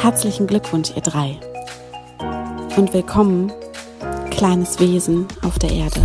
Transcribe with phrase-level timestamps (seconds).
[0.00, 1.36] Herzlichen Glückwunsch, ihr drei.
[2.76, 3.52] Und willkommen,
[4.30, 6.00] kleines Wesen auf der Erde.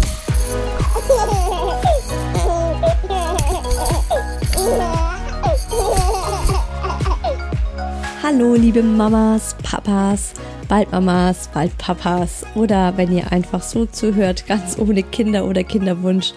[8.23, 10.33] Hallo, liebe Mamas, Papas,
[10.67, 16.33] bald Mamas, bald Papas oder wenn ihr einfach so zuhört, ganz ohne Kinder oder Kinderwunsch.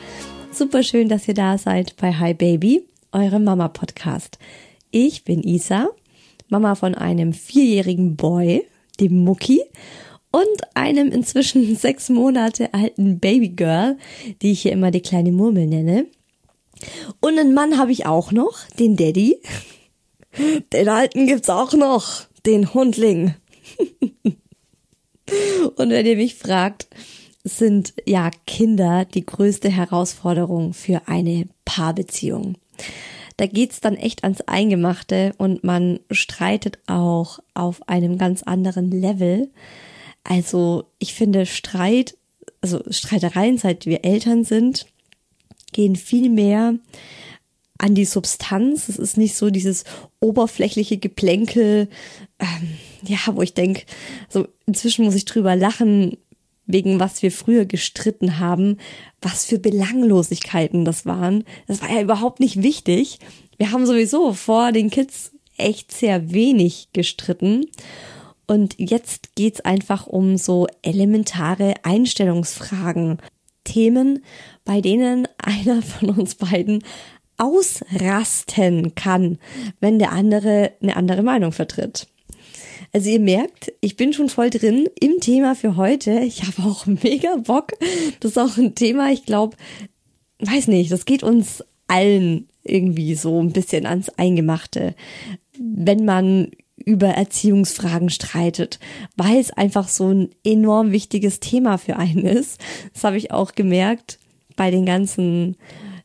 [0.52, 4.38] Super schön, dass ihr da seid bei Hi Baby, eurem Mama Podcast.
[4.90, 5.88] Ich bin Isa
[6.48, 8.66] Mama von einem vierjährigen Boy,
[9.00, 9.62] dem Mucki,
[10.30, 13.96] und einem inzwischen sechs Monate alten Babygirl,
[14.42, 16.06] die ich hier immer die kleine Murmel nenne.
[17.20, 19.40] Und einen Mann habe ich auch noch, den Daddy.
[20.74, 23.34] Den alten gibt's auch noch, den Hundling.
[25.76, 26.88] und wenn ihr mich fragt,
[27.42, 32.58] sind ja Kinder die größte Herausforderung für eine Paarbeziehung
[33.36, 39.50] da geht's dann echt ans Eingemachte und man streitet auch auf einem ganz anderen Level.
[40.24, 42.16] Also ich finde Streit,
[42.60, 44.86] also Streitereien, seit wir Eltern sind,
[45.72, 46.74] gehen viel mehr
[47.78, 48.88] an die Substanz.
[48.88, 49.84] Es ist nicht so dieses
[50.20, 51.88] oberflächliche Geplänkel,
[52.38, 53.82] ähm, ja, wo ich denke,
[54.30, 56.16] so inzwischen muss ich drüber lachen,
[56.66, 58.78] wegen was wir früher gestritten haben,
[59.20, 61.44] was für Belanglosigkeiten das waren.
[61.66, 63.18] Das war ja überhaupt nicht wichtig.
[63.56, 67.66] Wir haben sowieso vor den Kids echt sehr wenig gestritten.
[68.46, 73.18] Und jetzt geht's einfach um so elementare Einstellungsfragen.
[73.64, 74.24] Themen,
[74.64, 76.82] bei denen einer von uns beiden
[77.36, 79.38] ausrasten kann,
[79.80, 82.06] wenn der andere eine andere Meinung vertritt.
[82.92, 86.20] Also ihr merkt, ich bin schon voll drin im Thema für heute.
[86.20, 87.72] Ich habe auch mega Bock.
[88.20, 89.56] Das ist auch ein Thema, ich glaube,
[90.40, 94.94] weiß nicht, das geht uns allen irgendwie so ein bisschen ans Eingemachte,
[95.58, 96.50] wenn man
[96.84, 98.78] über Erziehungsfragen streitet,
[99.16, 102.60] weil es einfach so ein enorm wichtiges Thema für einen ist.
[102.92, 104.18] Das habe ich auch gemerkt
[104.56, 105.56] bei den ganzen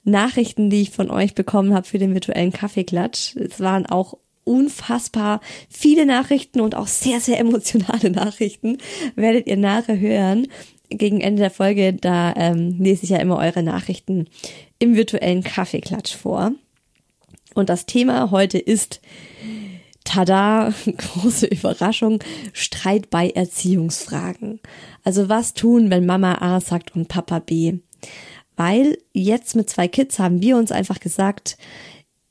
[0.04, 3.36] Nachrichten, die ich von euch bekommen habe für den virtuellen Kaffeeklatsch.
[3.36, 8.78] Es waren auch unfassbar viele Nachrichten und auch sehr, sehr emotionale Nachrichten.
[9.16, 10.48] Werdet ihr nachher hören.
[10.90, 14.28] Gegen Ende der Folge, da ähm, lese ich ja immer eure Nachrichten
[14.78, 16.52] im virtuellen Kaffeeklatsch vor.
[17.54, 19.00] Und das Thema heute ist,
[20.04, 22.20] tada, große Überraschung,
[22.54, 24.60] Streit bei Erziehungsfragen.
[25.04, 27.80] Also was tun, wenn Mama A sagt und Papa B?
[28.58, 31.58] Weil jetzt mit zwei Kids haben wir uns einfach gesagt,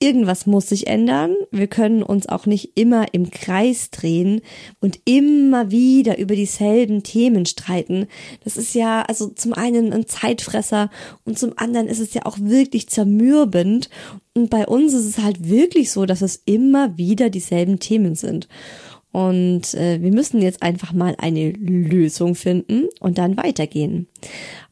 [0.00, 1.36] irgendwas muss sich ändern.
[1.52, 4.40] Wir können uns auch nicht immer im Kreis drehen
[4.80, 8.06] und immer wieder über dieselben Themen streiten.
[8.42, 10.90] Das ist ja also zum einen ein Zeitfresser
[11.24, 13.90] und zum anderen ist es ja auch wirklich zermürbend.
[14.34, 18.48] Und bei uns ist es halt wirklich so, dass es immer wieder dieselben Themen sind.
[19.12, 24.06] Und äh, wir müssen jetzt einfach mal eine Lösung finden und dann weitergehen.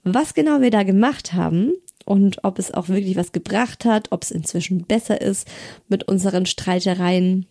[0.05, 1.72] Was genau wir da gemacht haben,
[2.08, 5.46] und ob es auch wirklich was gebracht hat, ob es inzwischen besser ist
[5.88, 7.46] mit unseren Streitereien.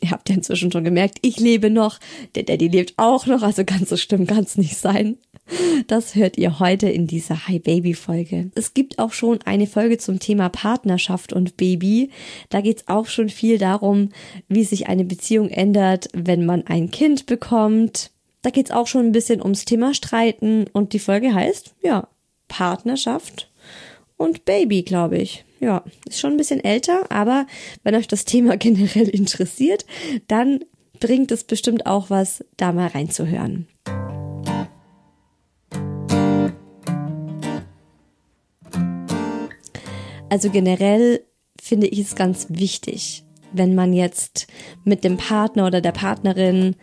[0.00, 2.00] Ihr habt ja inzwischen schon gemerkt, ich lebe noch,
[2.34, 5.18] der Daddy lebt auch noch, also ganz so schlimm kann es nicht sein.
[5.86, 8.50] Das hört ihr heute in dieser Hi Baby Folge.
[8.54, 12.10] Es gibt auch schon eine Folge zum Thema Partnerschaft und Baby.
[12.48, 14.08] Da geht es auch schon viel darum,
[14.48, 18.10] wie sich eine Beziehung ändert, wenn man ein Kind bekommt.
[18.40, 22.08] Da geht es auch schon ein bisschen ums Thema Streiten und die Folge heißt, ja,
[22.54, 23.50] Partnerschaft
[24.16, 25.44] und Baby, glaube ich.
[25.58, 27.48] Ja, ist schon ein bisschen älter, aber
[27.82, 29.84] wenn euch das Thema generell interessiert,
[30.28, 30.64] dann
[31.00, 33.66] bringt es bestimmt auch was, da mal reinzuhören.
[40.30, 41.24] Also generell
[41.60, 44.46] finde ich es ganz wichtig, wenn man jetzt
[44.84, 46.76] mit dem Partner oder der Partnerin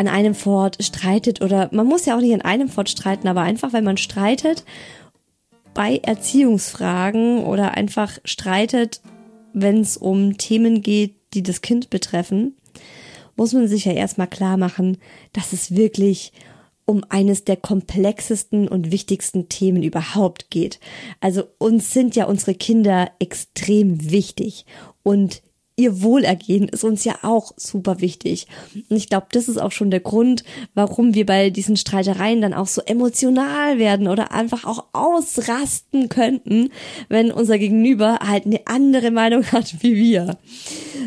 [0.00, 3.42] an einem Fort streitet oder man muss ja auch nicht an einem Fort streiten, aber
[3.42, 4.64] einfach, wenn man streitet
[5.74, 9.02] bei Erziehungsfragen oder einfach streitet,
[9.52, 12.54] wenn es um Themen geht, die das Kind betreffen,
[13.36, 14.96] muss man sich ja erstmal klar machen,
[15.34, 16.32] dass es wirklich
[16.86, 20.80] um eines der komplexesten und wichtigsten Themen überhaupt geht.
[21.20, 24.64] Also uns sind ja unsere Kinder extrem wichtig
[25.02, 25.42] und
[25.80, 28.46] ihr Wohlergehen ist uns ja auch super wichtig.
[28.88, 30.44] Und ich glaube, das ist auch schon der Grund,
[30.74, 36.70] warum wir bei diesen Streitereien dann auch so emotional werden oder einfach auch ausrasten könnten,
[37.08, 40.38] wenn unser Gegenüber halt eine andere Meinung hat wie wir.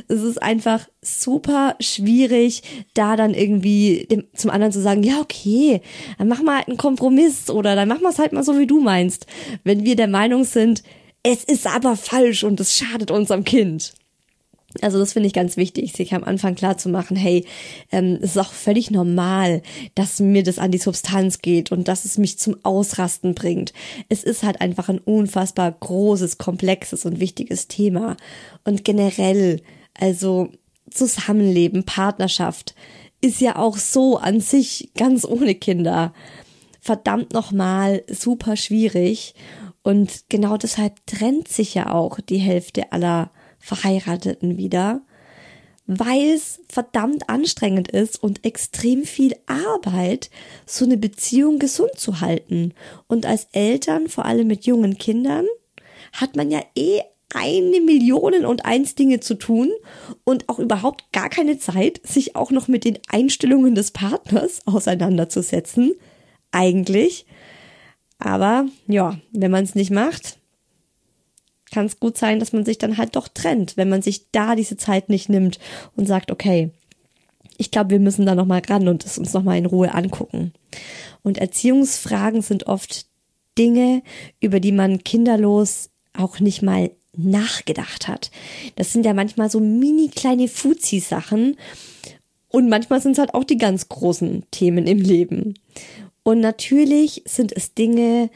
[0.07, 2.63] Es ist einfach super schwierig,
[2.95, 5.81] da dann irgendwie dem, zum anderen zu sagen, ja, okay,
[6.17, 8.67] dann machen wir halt einen Kompromiss oder dann machen wir es halt mal so, wie
[8.67, 9.27] du meinst.
[9.63, 10.83] Wenn wir der Meinung sind,
[11.21, 13.93] es ist aber falsch und es schadet unserem Kind
[14.81, 17.45] Also das finde ich ganz wichtig, sich am Anfang klar zu machen, hey,
[17.91, 19.61] ähm, es ist auch völlig normal,
[19.95, 23.73] dass mir das an die Substanz geht und dass es mich zum Ausrasten bringt.
[24.09, 28.17] Es ist halt einfach ein unfassbar großes, komplexes und wichtiges Thema.
[28.63, 29.61] Und generell,
[29.93, 30.49] also
[30.89, 32.73] Zusammenleben, Partnerschaft,
[33.21, 36.13] ist ja auch so an sich ganz ohne Kinder.
[36.81, 39.35] Verdammt nochmal super schwierig.
[39.83, 43.31] Und genau deshalb trennt sich ja auch die Hälfte aller
[43.63, 45.01] Verheirateten wieder,
[45.88, 50.30] weil es verdammt anstrengend ist und extrem viel Arbeit,
[50.65, 52.74] so eine Beziehung gesund zu halten.
[53.07, 55.45] Und als Eltern, vor allem mit jungen Kindern,
[56.12, 57.00] hat man ja eh
[57.33, 59.71] eine Million und eins Dinge zu tun
[60.25, 65.94] und auch überhaupt gar keine Zeit, sich auch noch mit den Einstellungen des Partners auseinanderzusetzen.
[66.51, 67.25] Eigentlich.
[68.19, 70.38] Aber ja, wenn man es nicht macht,
[71.73, 74.55] kann es gut sein, dass man sich dann halt doch trennt, wenn man sich da
[74.55, 75.59] diese Zeit nicht nimmt
[75.95, 76.69] und sagt, okay,
[77.57, 80.53] ich glaube, wir müssen da nochmal ran und es uns nochmal in Ruhe angucken.
[81.23, 83.07] Und Erziehungsfragen sind oft
[83.57, 84.03] Dinge,
[84.39, 88.31] über die man kinderlos auch nicht mal nachgedacht hat.
[88.75, 91.57] Das sind ja manchmal so mini kleine Fuzzi-Sachen
[92.49, 95.55] und manchmal sind es halt auch die ganz großen Themen im Leben.
[96.23, 98.29] Und natürlich sind es Dinge,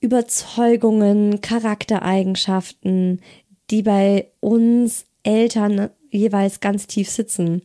[0.00, 3.20] Überzeugungen, Charaktereigenschaften,
[3.70, 7.62] die bei uns Eltern jeweils ganz tief sitzen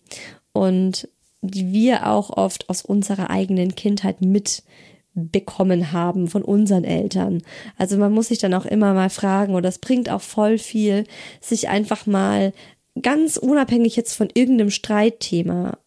[0.51, 1.07] und
[1.41, 7.41] die wir auch oft aus unserer eigenen Kindheit mitbekommen haben von unseren Eltern.
[7.77, 11.05] Also man muss sich dann auch immer mal fragen, oder es bringt auch voll viel,
[11.41, 12.53] sich einfach mal
[13.01, 15.77] ganz unabhängig jetzt von irgendeinem Streitthema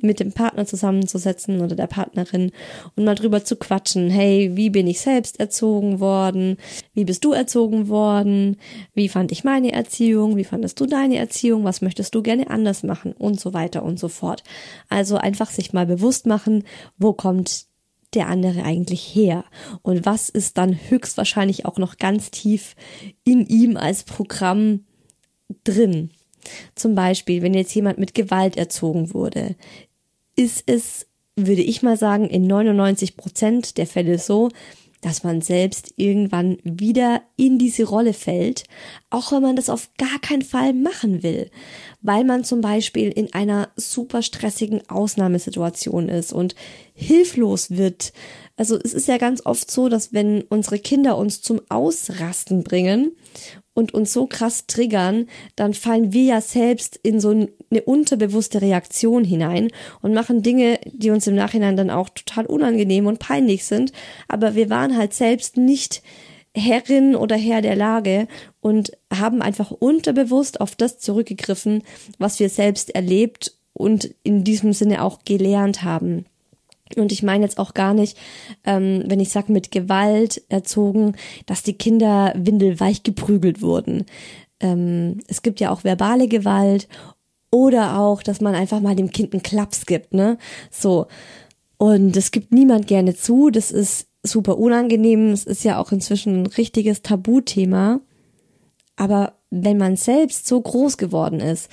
[0.00, 2.52] mit dem Partner zusammenzusetzen oder der Partnerin
[2.94, 4.10] und mal drüber zu quatschen.
[4.10, 6.58] Hey, wie bin ich selbst erzogen worden?
[6.92, 8.58] Wie bist du erzogen worden?
[8.94, 10.36] Wie fand ich meine Erziehung?
[10.36, 11.64] Wie fandest du deine Erziehung?
[11.64, 13.12] Was möchtest du gerne anders machen?
[13.12, 14.44] Und so weiter und so fort.
[14.88, 16.64] Also einfach sich mal bewusst machen,
[16.98, 17.66] wo kommt
[18.14, 19.44] der andere eigentlich her?
[19.82, 22.76] Und was ist dann höchstwahrscheinlich auch noch ganz tief
[23.24, 24.84] in ihm als Programm
[25.64, 26.10] drin?
[26.74, 29.56] Zum Beispiel, wenn jetzt jemand mit Gewalt erzogen wurde,
[30.36, 31.06] ist es,
[31.36, 34.50] würde ich mal sagen, in 99 Prozent der Fälle so,
[35.00, 38.64] dass man selbst irgendwann wieder in diese Rolle fällt,
[39.10, 41.50] auch wenn man das auf gar keinen Fall machen will,
[42.00, 46.54] weil man zum Beispiel in einer super stressigen Ausnahmesituation ist und
[46.94, 48.12] hilflos wird.
[48.56, 53.12] Also es ist ja ganz oft so, dass wenn unsere Kinder uns zum Ausrasten bringen
[53.74, 55.26] und uns so krass triggern,
[55.56, 59.70] dann fallen wir ja selbst in so eine unterbewusste Reaktion hinein
[60.00, 63.92] und machen Dinge, die uns im Nachhinein dann auch total unangenehm und peinlich sind.
[64.28, 66.02] Aber wir waren halt selbst nicht
[66.54, 68.28] Herrin oder Herr der Lage
[68.60, 71.82] und haben einfach unterbewusst auf das zurückgegriffen,
[72.18, 76.24] was wir selbst erlebt und in diesem Sinne auch gelernt haben.
[76.94, 78.16] Und ich meine jetzt auch gar nicht,
[78.64, 81.16] ähm, wenn ich sage mit Gewalt erzogen,
[81.46, 84.04] dass die Kinder windelweich geprügelt wurden.
[84.60, 86.88] Ähm, es gibt ja auch verbale Gewalt
[87.50, 90.38] oder auch, dass man einfach mal dem Kind einen Klaps gibt, ne?
[90.70, 91.06] So.
[91.78, 93.50] Und das gibt niemand gerne zu.
[93.50, 95.30] Das ist super unangenehm.
[95.30, 98.00] Es ist ja auch inzwischen ein richtiges Tabuthema.
[98.96, 101.68] Aber wenn man selbst so groß geworden ist,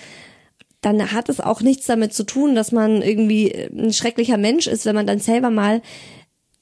[0.85, 4.85] dann hat es auch nichts damit zu tun, dass man irgendwie ein schrecklicher Mensch ist,
[4.85, 5.81] wenn man dann selber mal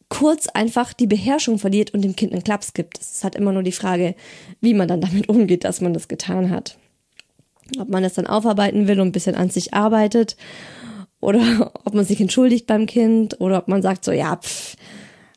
[0.10, 3.00] kurz einfach die Beherrschung verliert und dem Kind einen Klaps gibt.
[3.00, 4.16] Es halt immer nur die Frage,
[4.60, 6.78] wie man dann damit umgeht, dass man das getan hat.
[7.80, 10.36] Ob man das dann aufarbeiten will und ein bisschen an sich arbeitet
[11.22, 14.76] oder ob man sich entschuldigt beim Kind oder ob man sagt so, ja, pff,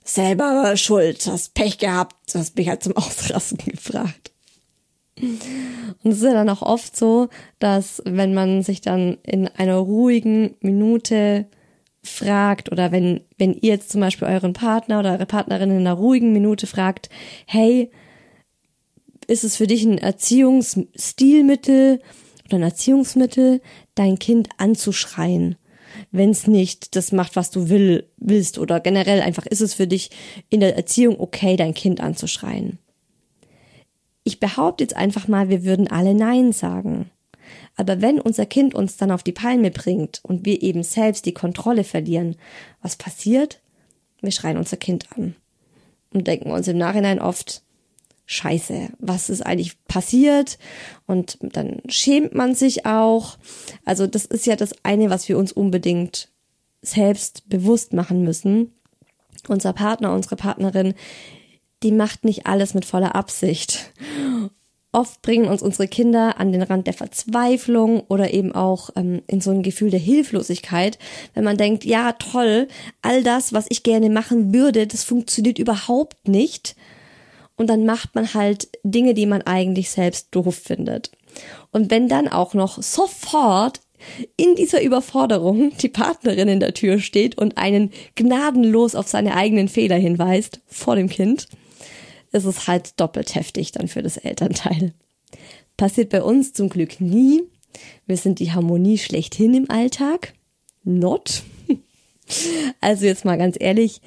[0.04, 4.33] selber schuld, hast Pech gehabt, hast mich halt zum Ausrasten gefragt.
[5.20, 7.28] Und es ist ja dann auch oft so,
[7.58, 11.46] dass wenn man sich dann in einer ruhigen Minute
[12.02, 15.94] fragt oder wenn, wenn ihr jetzt zum Beispiel euren Partner oder eure Partnerin in einer
[15.94, 17.08] ruhigen Minute fragt,
[17.46, 17.90] hey,
[19.26, 22.00] ist es für dich ein Erziehungsstilmittel
[22.46, 23.62] oder ein Erziehungsmittel,
[23.94, 25.56] dein Kind anzuschreien?
[26.10, 29.86] Wenn es nicht das macht, was du will, willst oder generell einfach ist es für
[29.86, 30.10] dich
[30.50, 32.78] in der Erziehung okay, dein Kind anzuschreien?
[34.24, 37.10] Ich behaupte jetzt einfach mal, wir würden alle Nein sagen.
[37.76, 41.34] Aber wenn unser Kind uns dann auf die Palme bringt und wir eben selbst die
[41.34, 42.36] Kontrolle verlieren,
[42.82, 43.60] was passiert?
[44.20, 45.36] Wir schreien unser Kind an
[46.12, 47.62] und denken uns im Nachhinein oft,
[48.26, 50.58] Scheiße, was ist eigentlich passiert?
[51.06, 53.36] Und dann schämt man sich auch.
[53.84, 56.30] Also das ist ja das eine, was wir uns unbedingt
[56.80, 58.72] selbst bewusst machen müssen.
[59.46, 60.94] Unser Partner, unsere Partnerin
[61.84, 63.92] die macht nicht alles mit voller Absicht.
[64.90, 69.40] Oft bringen uns unsere Kinder an den Rand der Verzweiflung oder eben auch ähm, in
[69.40, 70.98] so ein Gefühl der Hilflosigkeit,
[71.34, 72.68] wenn man denkt, ja toll,
[73.02, 76.74] all das, was ich gerne machen würde, das funktioniert überhaupt nicht.
[77.56, 81.10] Und dann macht man halt Dinge, die man eigentlich selbst doof findet.
[81.70, 83.80] Und wenn dann auch noch sofort
[84.36, 89.68] in dieser Überforderung die Partnerin in der Tür steht und einen gnadenlos auf seine eigenen
[89.68, 91.48] Fehler hinweist vor dem Kind,
[92.34, 94.92] ist es halt doppelt heftig dann für das Elternteil.
[95.76, 97.42] Passiert bei uns zum Glück nie.
[98.06, 100.34] Wir sind die Harmonie schlechthin im Alltag.
[100.82, 101.42] Not.
[102.80, 104.00] Also jetzt mal ganz ehrlich,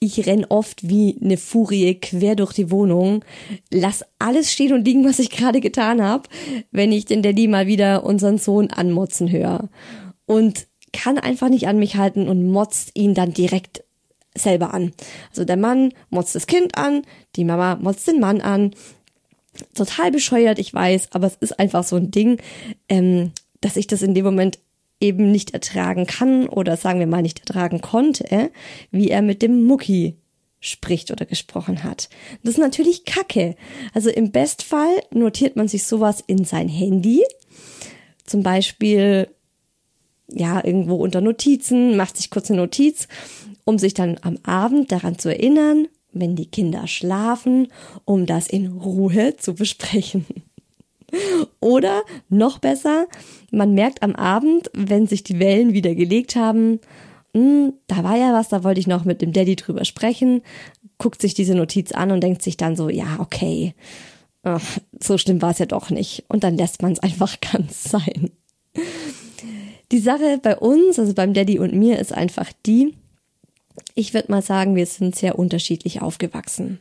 [0.00, 3.24] ich renn oft wie eine Furie quer durch die Wohnung,
[3.70, 6.28] lass alles stehen und liegen, was ich gerade getan habe,
[6.72, 9.68] wenn ich den Daddy mal wieder unseren Sohn anmotzen höre.
[10.26, 13.84] Und kann einfach nicht an mich halten und motzt ihn dann direkt
[14.36, 14.92] selber an.
[15.30, 17.02] Also der Mann motzt das Kind an,
[17.36, 18.72] die Mama motzt den Mann an.
[19.74, 22.40] Total bescheuert, ich weiß, aber es ist einfach so ein Ding,
[22.88, 24.58] ähm, dass ich das in dem Moment
[25.00, 28.50] eben nicht ertragen kann oder sagen wir mal nicht ertragen konnte,
[28.90, 30.16] wie er mit dem Mucki
[30.60, 32.10] spricht oder gesprochen hat.
[32.42, 33.56] Das ist natürlich Kacke.
[33.94, 37.24] Also im Bestfall notiert man sich sowas in sein Handy.
[38.26, 39.28] Zum Beispiel,
[40.28, 43.08] ja, irgendwo unter Notizen, macht sich kurz eine Notiz,
[43.64, 47.68] um sich dann am Abend daran zu erinnern, wenn die Kinder schlafen,
[48.04, 50.26] um das in Ruhe zu besprechen.
[51.60, 53.06] Oder noch besser,
[53.50, 56.80] man merkt am Abend, wenn sich die Wellen wieder gelegt haben,
[57.34, 60.42] hm, da war ja was, da wollte ich noch mit dem Daddy drüber sprechen,
[60.98, 63.74] guckt sich diese Notiz an und denkt sich dann so, ja, okay,
[64.42, 66.24] Ach, so schlimm war es ja doch nicht.
[66.28, 68.30] Und dann lässt man es einfach ganz sein.
[69.92, 72.94] Die Sache bei uns, also beim Daddy und mir, ist einfach die,
[73.94, 76.80] ich würde mal sagen, wir sind sehr unterschiedlich aufgewachsen.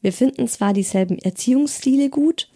[0.00, 2.48] Wir finden zwar dieselben Erziehungsstile gut,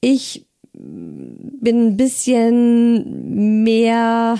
[0.00, 4.38] ich bin ein bisschen mehr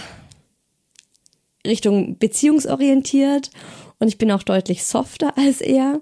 [1.67, 3.51] Richtung beziehungsorientiert
[3.99, 6.01] und ich bin auch deutlich softer als er.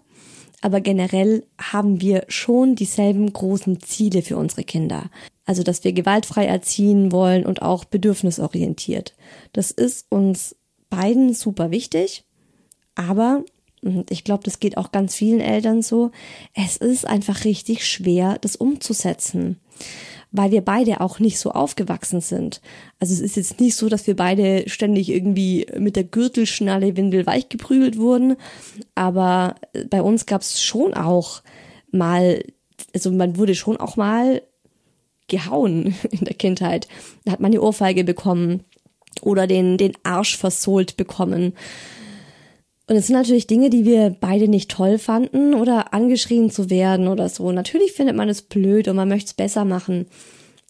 [0.60, 5.10] Aber generell haben wir schon dieselben großen Ziele für unsere Kinder.
[5.44, 9.14] Also, dass wir gewaltfrei erziehen wollen und auch bedürfnisorientiert.
[9.52, 10.56] Das ist uns
[10.88, 12.24] beiden super wichtig.
[12.94, 13.44] Aber
[13.84, 16.10] und ich glaube, das geht auch ganz vielen Eltern so.
[16.54, 19.60] Es ist einfach richtig schwer, das umzusetzen,
[20.32, 22.62] weil wir beide auch nicht so aufgewachsen sind.
[22.98, 27.50] Also es ist jetzt nicht so, dass wir beide ständig irgendwie mit der Gürtelschnalle windelweich
[27.50, 28.36] geprügelt wurden,
[28.94, 29.56] aber
[29.90, 31.42] bei uns gab es schon auch
[31.90, 32.42] mal,
[32.94, 34.40] also man wurde schon auch mal
[35.28, 36.88] gehauen in der Kindheit.
[37.26, 38.64] Da hat man die Ohrfeige bekommen
[39.20, 41.52] oder den, den Arsch versohlt bekommen.
[42.86, 47.08] Und es sind natürlich Dinge, die wir beide nicht toll fanden oder angeschrien zu werden
[47.08, 47.50] oder so.
[47.50, 50.06] Natürlich findet man es blöd und man möchte es besser machen.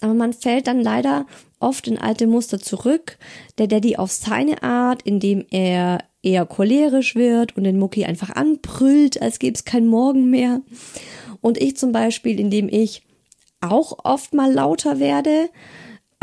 [0.00, 1.26] Aber man fällt dann leider
[1.58, 3.18] oft in alte Muster zurück.
[3.58, 9.20] Der Daddy auf seine Art, indem er eher cholerisch wird und den Mucki einfach anbrüllt,
[9.20, 10.60] als gäbe es kein Morgen mehr.
[11.40, 13.02] Und ich zum Beispiel, indem ich
[13.60, 15.48] auch oft mal lauter werde,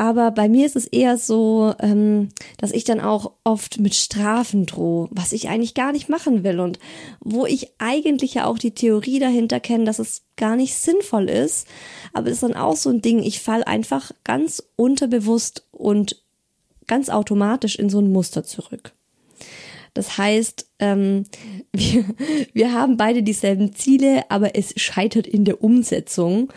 [0.01, 4.65] aber bei mir ist es eher so, ähm, dass ich dann auch oft mit Strafen
[4.65, 6.79] drohe, was ich eigentlich gar nicht machen will und
[7.20, 11.67] wo ich eigentlich ja auch die Theorie dahinter kenne, dass es gar nicht sinnvoll ist.
[12.13, 16.20] Aber es ist dann auch so ein Ding, ich fall einfach ganz unterbewusst und
[16.88, 18.93] ganz automatisch in so ein Muster zurück.
[19.93, 21.25] Das heißt, ähm,
[21.74, 22.05] wir,
[22.53, 26.51] wir haben beide dieselben Ziele, aber es scheitert in der Umsetzung.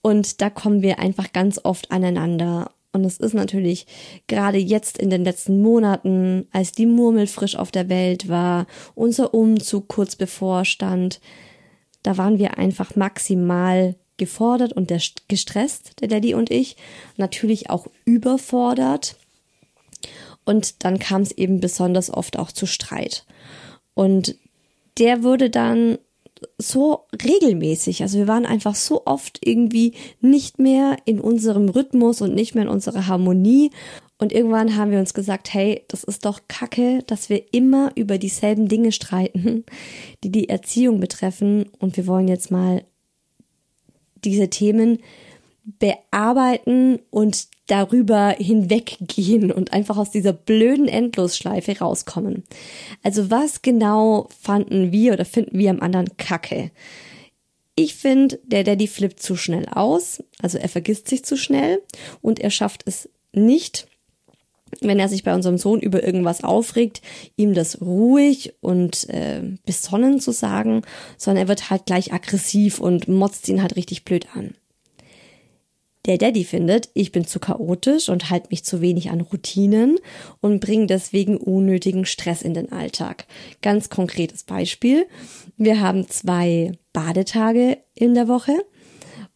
[0.00, 2.70] Und da kommen wir einfach ganz oft aneinander.
[2.96, 3.86] Und es ist natürlich
[4.26, 9.34] gerade jetzt in den letzten Monaten, als die Murmel frisch auf der Welt war, unser
[9.34, 11.20] Umzug kurz bevorstand,
[12.02, 16.76] da waren wir einfach maximal gefordert und der, gestresst, der Daddy und ich,
[17.16, 19.16] natürlich auch überfordert.
[20.44, 23.26] Und dann kam es eben besonders oft auch zu Streit.
[23.94, 24.36] Und
[24.98, 25.98] der wurde dann
[26.58, 28.02] so regelmäßig.
[28.02, 32.64] Also wir waren einfach so oft irgendwie nicht mehr in unserem Rhythmus und nicht mehr
[32.64, 33.70] in unserer Harmonie.
[34.18, 38.18] Und irgendwann haben wir uns gesagt, hey, das ist doch kacke, dass wir immer über
[38.18, 39.64] dieselben Dinge streiten,
[40.24, 41.66] die die Erziehung betreffen.
[41.78, 42.84] Und wir wollen jetzt mal
[44.24, 44.98] diese Themen
[45.64, 52.44] bearbeiten und darüber hinweggehen und einfach aus dieser blöden Endlosschleife rauskommen.
[53.02, 56.70] Also was genau fanden wir oder finden wir am anderen Kacke?
[57.74, 61.82] Ich finde, der Daddy flippt zu schnell aus, also er vergisst sich zu schnell
[62.22, 63.86] und er schafft es nicht,
[64.80, 67.02] wenn er sich bei unserem Sohn über irgendwas aufregt,
[67.36, 70.82] ihm das ruhig und äh, besonnen zu sagen,
[71.18, 74.54] sondern er wird halt gleich aggressiv und motzt ihn halt richtig blöd an.
[76.06, 79.98] Der Daddy findet, ich bin zu chaotisch und halte mich zu wenig an Routinen
[80.40, 83.26] und bringe deswegen unnötigen Stress in den Alltag.
[83.60, 85.06] Ganz konkretes Beispiel.
[85.56, 88.54] Wir haben zwei Badetage in der Woche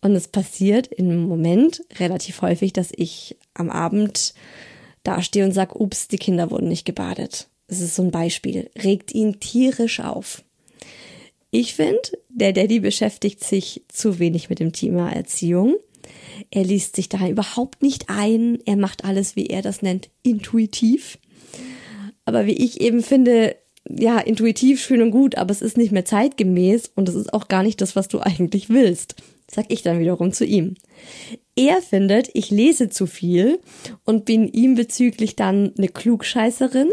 [0.01, 4.33] und es passiert im Moment relativ häufig, dass ich am Abend
[5.03, 7.49] dastehe und sage, ups, die Kinder wurden nicht gebadet.
[7.67, 8.71] Das ist so ein Beispiel.
[8.83, 10.45] Regt ihn tierisch auf.
[11.51, 15.75] Ich finde, der Daddy beschäftigt sich zu wenig mit dem Thema Erziehung
[16.51, 18.59] er liest sich da überhaupt nicht ein.
[18.67, 21.19] Er macht alles, wie er das nennt, intuitiv.
[22.25, 23.57] Aber wie ich eben finde,
[23.89, 27.49] ja, intuitiv schön und gut, aber es ist nicht mehr zeitgemäß und es ist auch
[27.49, 29.17] gar nicht das, was du eigentlich willst.
[29.51, 30.77] Sag ich dann wiederum zu ihm.
[31.57, 33.59] Er findet, ich lese zu viel
[34.05, 36.91] und bin ihm bezüglich dann eine Klugscheißerin.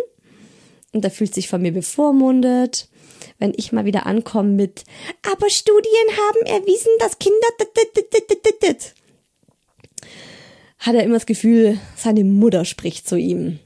[0.94, 2.90] Und er fühlt sich von mir bevormundet.
[3.38, 4.84] Wenn ich mal wieder ankomme mit,
[5.32, 7.48] aber Studien haben erwiesen, dass Kinder
[10.80, 13.60] hat er immer das Gefühl, seine Mutter spricht zu ihm.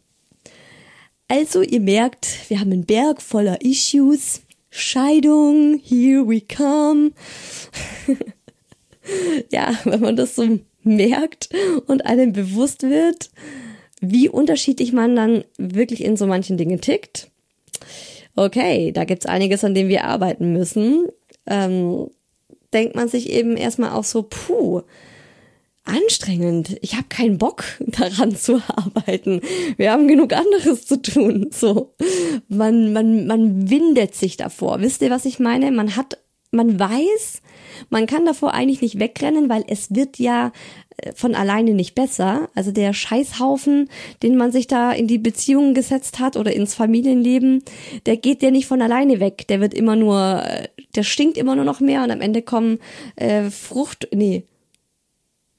[1.28, 4.42] Also, ihr merkt, wir haben einen Berg voller Issues.
[4.70, 7.12] Scheidung, here we come.
[9.52, 11.50] ja, wenn man das so merkt
[11.88, 13.30] und einem bewusst wird,
[14.02, 17.30] wie unterschiedlich man dann wirklich in so manchen Dingen tickt.
[18.36, 21.08] Okay, da gibt's einiges, an dem wir arbeiten müssen.
[21.46, 22.10] Ähm,
[22.74, 24.82] denkt man sich eben erstmal auch so, puh,
[25.92, 26.78] anstrengend.
[26.82, 29.42] Ich habe keinen Bock daran zu arbeiten.
[29.78, 31.50] Wir haben genug anderes zu tun.
[31.62, 31.94] So,
[32.48, 34.82] man man man windet sich davor.
[34.82, 35.72] Wisst ihr, was ich meine?
[35.72, 36.18] Man hat
[36.52, 37.42] man weiß,
[37.90, 40.52] man kann davor eigentlich nicht wegrennen, weil es wird ja
[40.98, 42.50] äh, von alleine nicht besser.
[42.56, 43.90] Also der Scheißhaufen,
[44.22, 47.64] den man sich da in die Beziehungen gesetzt hat oder ins Familienleben,
[48.06, 49.48] der geht ja nicht von alleine weg.
[49.48, 52.80] Der wird immer nur, äh, der stinkt immer nur noch mehr und am Ende kommen
[53.16, 54.44] äh, Frucht, nee,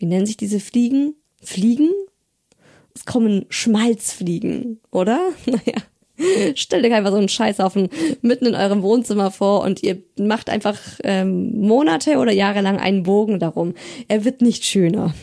[0.02, 1.14] wie nennen sich diese Fliegen?
[1.40, 1.88] Fliegen?
[2.92, 5.30] Es kommen Schmalzfliegen, oder?
[5.46, 6.54] Naja.
[6.56, 7.88] Stellt euch einfach so einen Scheißhaufen
[8.20, 13.04] mitten in eurem Wohnzimmer vor und ihr macht einfach ähm, Monate oder Jahre lang einen
[13.04, 13.74] Bogen darum.
[14.08, 15.14] Er wird nicht schöner.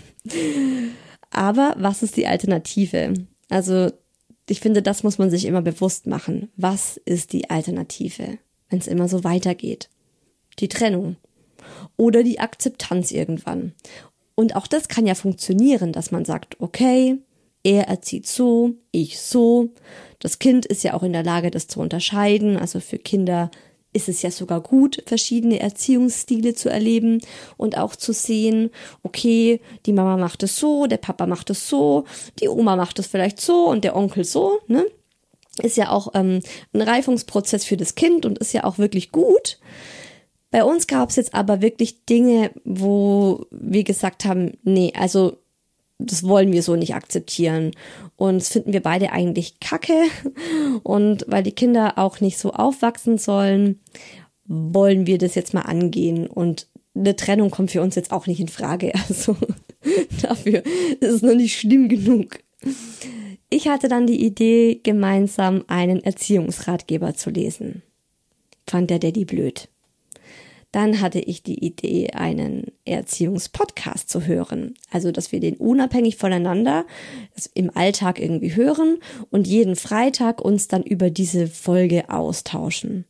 [1.30, 3.14] Aber was ist die Alternative?
[3.50, 3.92] Also
[4.50, 6.50] ich finde, das muss man sich immer bewusst machen.
[6.56, 8.40] Was ist die Alternative,
[8.70, 9.90] wenn es immer so weitergeht?
[10.60, 11.18] Die Trennung
[11.98, 13.74] oder die Akzeptanz irgendwann.
[14.40, 17.18] Und auch das kann ja funktionieren, dass man sagt, okay,
[17.62, 19.68] er erzieht so, ich so.
[20.20, 22.56] Das Kind ist ja auch in der Lage, das zu unterscheiden.
[22.56, 23.52] Also für Kinder
[23.92, 27.20] ist es ja sogar gut, verschiedene Erziehungsstile zu erleben
[27.58, 28.70] und auch zu sehen,
[29.04, 32.06] okay, die Mama macht es so, der Papa macht es so,
[32.40, 34.86] die Oma macht es vielleicht so und der Onkel so, ne?
[35.62, 36.40] Ist ja auch ähm,
[36.72, 39.60] ein Reifungsprozess für das Kind und ist ja auch wirklich gut.
[40.52, 45.38] Bei uns gab es jetzt aber wirklich Dinge, wo wir gesagt haben, nee, also
[46.00, 47.72] das wollen wir so nicht akzeptieren.
[48.16, 50.06] Und das finden wir beide eigentlich kacke.
[50.84, 53.80] Und weil die Kinder auch nicht so aufwachsen sollen,
[54.46, 56.26] wollen wir das jetzt mal angehen.
[56.26, 58.94] Und eine Trennung kommt für uns jetzt auch nicht in Frage.
[59.08, 59.36] Also
[60.22, 60.62] dafür
[61.00, 62.40] ist es noch nicht schlimm genug.
[63.50, 67.82] Ich hatte dann die Idee, gemeinsam einen Erziehungsratgeber zu lesen.
[68.68, 69.70] Fand der Daddy blöd.
[70.72, 74.76] Dann hatte ich die Idee, einen Erziehungspodcast zu hören.
[74.92, 76.86] Also, dass wir den unabhängig voneinander
[77.56, 78.98] im Alltag irgendwie hören
[79.32, 83.06] und jeden Freitag uns dann über diese Folge austauschen.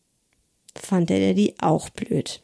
[0.73, 2.41] Fand er die auch blöd.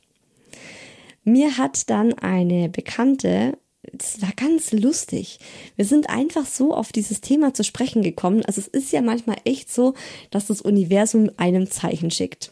[1.23, 3.57] Mir hat dann eine Bekannte
[3.91, 5.39] das war ganz lustig.
[5.75, 8.43] Wir sind einfach so auf dieses Thema zu sprechen gekommen.
[8.45, 9.93] Also es ist ja manchmal echt so,
[10.31, 12.51] dass das Universum einem Zeichen schickt.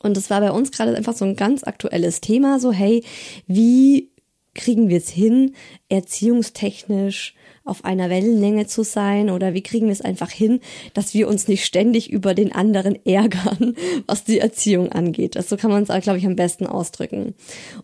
[0.00, 3.04] Und das war bei uns gerade einfach so ein ganz aktuelles Thema, so hey,
[3.46, 4.12] wie
[4.54, 5.54] kriegen wir es hin,
[5.88, 10.60] erziehungstechnisch auf einer Wellenlänge zu sein oder wie kriegen wir es einfach hin,
[10.94, 15.36] dass wir uns nicht ständig über den anderen ärgern, was die Erziehung angeht.
[15.36, 17.34] Das so kann man es, glaube ich, am besten ausdrücken.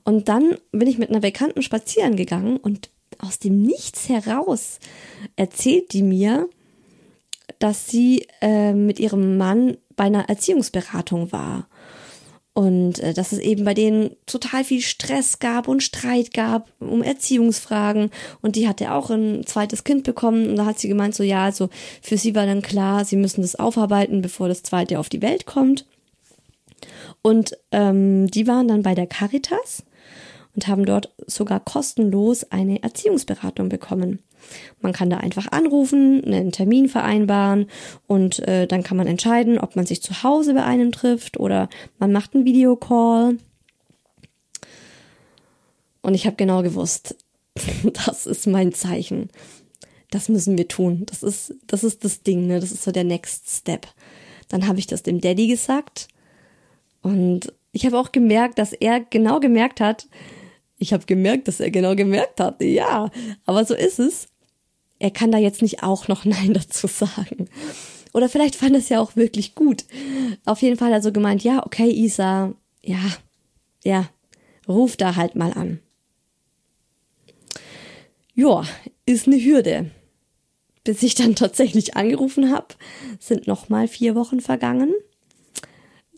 [0.04, 4.78] Und dann bin ich mit einer Bekannten spazieren gegangen und aus dem Nichts heraus
[5.36, 6.48] erzählt die mir,
[7.58, 11.68] dass sie äh, mit ihrem Mann bei einer Erziehungsberatung war
[12.58, 17.04] und äh, dass es eben bei denen total viel Stress gab und Streit gab um
[17.04, 18.10] Erziehungsfragen.
[18.42, 20.48] Und die hatte auch ein zweites Kind bekommen.
[20.48, 21.68] Und da hat sie gemeint, so ja, also
[22.02, 25.46] für sie war dann klar, sie müssen das aufarbeiten, bevor das zweite auf die Welt
[25.46, 25.86] kommt.
[27.22, 29.84] Und ähm, die waren dann bei der Caritas
[30.58, 34.18] und haben dort sogar kostenlos eine Erziehungsberatung bekommen.
[34.80, 37.68] Man kann da einfach anrufen, einen Termin vereinbaren
[38.08, 41.68] und äh, dann kann man entscheiden, ob man sich zu Hause bei einem trifft oder
[42.00, 43.36] man macht einen Videocall.
[46.02, 47.14] Und ich habe genau gewusst,
[47.84, 49.30] das ist mein Zeichen.
[50.10, 51.04] Das müssen wir tun.
[51.06, 52.58] Das ist, das ist das Ding, ne?
[52.58, 53.86] Das ist so der Next Step.
[54.48, 56.08] Dann habe ich das dem Daddy gesagt.
[57.00, 60.08] Und ich habe auch gemerkt, dass er genau gemerkt hat,
[60.78, 63.10] ich habe gemerkt, dass er genau gemerkt hat, ja,
[63.44, 64.28] aber so ist es.
[65.00, 67.48] Er kann da jetzt nicht auch noch Nein dazu sagen.
[68.14, 69.84] Oder vielleicht fand er es ja auch wirklich gut.
[70.44, 73.00] Auf jeden Fall also gemeint, ja, okay, Isa, ja,
[73.84, 74.08] ja,
[74.66, 75.80] ruf da halt mal an.
[78.34, 78.64] Ja,
[79.04, 79.90] ist eine Hürde.
[80.84, 82.68] Bis ich dann tatsächlich angerufen habe,
[83.18, 84.94] sind noch mal vier Wochen vergangen.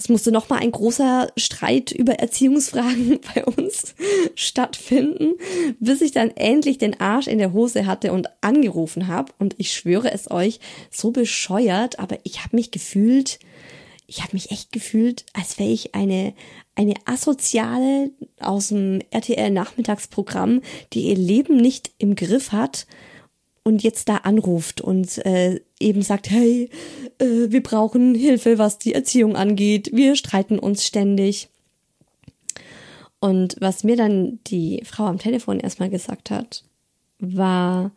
[0.01, 3.95] Es musste noch mal ein großer Streit über Erziehungsfragen bei uns
[4.35, 5.35] stattfinden,
[5.79, 9.35] bis ich dann endlich den Arsch in der Hose hatte und angerufen habe.
[9.39, 10.59] Und ich schwöre es euch,
[10.91, 13.41] so bescheuert, aber ich habe mich gefühlt,
[14.07, 16.33] ich habe mich echt gefühlt, als wäre ich eine
[16.77, 20.63] eine asoziale aus dem RTL Nachmittagsprogramm,
[20.95, 22.87] die ihr Leben nicht im Griff hat
[23.63, 26.71] und jetzt da anruft und äh, eben sagt, hey,
[27.19, 31.49] äh, wir brauchen Hilfe, was die Erziehung angeht, wir streiten uns ständig.
[33.21, 36.65] Und was mir dann die Frau am Telefon erstmal gesagt hat,
[37.19, 37.93] war,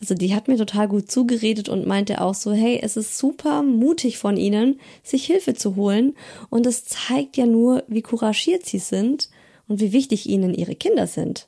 [0.00, 3.62] also die hat mir total gut zugeredet und meinte auch so, hey, es ist super
[3.62, 6.16] mutig von ihnen, sich Hilfe zu holen.
[6.50, 9.30] Und es zeigt ja nur, wie couragiert sie sind
[9.68, 11.46] und wie wichtig ihnen ihre Kinder sind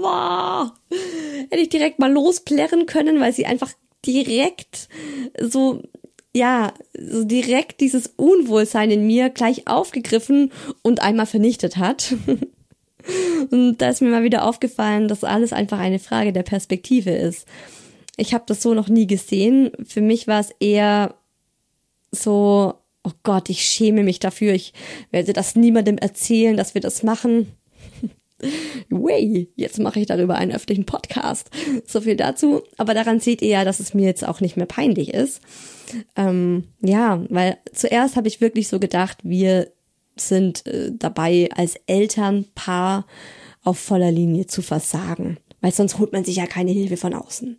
[0.00, 0.70] wow,
[1.50, 3.72] hätte ich direkt mal losplärren können, weil sie einfach
[4.04, 4.88] direkt
[5.40, 5.82] so,
[6.34, 12.14] ja, so direkt dieses Unwohlsein in mir gleich aufgegriffen und einmal vernichtet hat.
[13.50, 17.46] Und da ist mir mal wieder aufgefallen, dass alles einfach eine Frage der Perspektive ist.
[18.18, 19.70] Ich habe das so noch nie gesehen.
[19.86, 21.14] Für mich war es eher
[22.10, 22.74] so,
[23.04, 24.52] oh Gott, ich schäme mich dafür.
[24.52, 24.74] Ich
[25.10, 27.52] werde das niemandem erzählen, dass wir das machen.
[28.90, 31.50] Way, jetzt mache ich darüber einen öffentlichen Podcast.
[31.86, 32.62] So viel dazu.
[32.76, 35.40] Aber daran seht ihr ja, dass es mir jetzt auch nicht mehr peinlich ist.
[36.16, 39.72] Ähm, ja, weil zuerst habe ich wirklich so gedacht, wir
[40.16, 43.06] sind äh, dabei, als Elternpaar
[43.64, 45.38] auf voller Linie zu versagen.
[45.60, 47.58] Weil sonst holt man sich ja keine Hilfe von außen.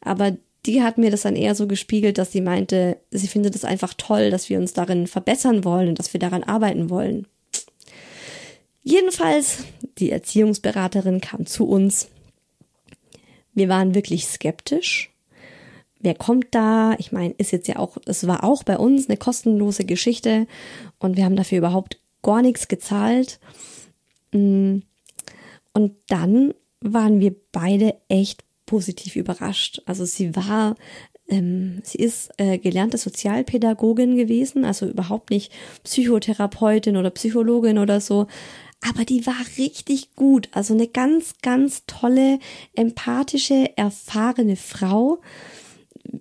[0.00, 3.64] Aber die hat mir das dann eher so gespiegelt, dass sie meinte, sie findet es
[3.64, 7.26] einfach toll, dass wir uns darin verbessern wollen und dass wir daran arbeiten wollen.
[8.82, 9.64] Jedenfalls,
[9.98, 12.08] die Erziehungsberaterin kam zu uns.
[13.54, 15.10] Wir waren wirklich skeptisch.
[16.00, 16.96] Wer kommt da?
[16.98, 20.48] Ich meine, ist jetzt ja auch, es war auch bei uns eine kostenlose Geschichte
[20.98, 23.38] und wir haben dafür überhaupt gar nichts gezahlt.
[24.32, 24.78] Mm.
[25.74, 29.80] Und dann waren wir beide echt positiv überrascht.
[29.86, 30.74] Also sie war,
[31.28, 35.52] ähm, sie ist äh, gelernte Sozialpädagogin gewesen, also überhaupt nicht
[35.84, 38.26] Psychotherapeutin oder Psychologin oder so,
[38.82, 40.48] aber die war richtig gut.
[40.52, 42.40] Also eine ganz, ganz tolle,
[42.74, 45.20] empathische, erfahrene Frau.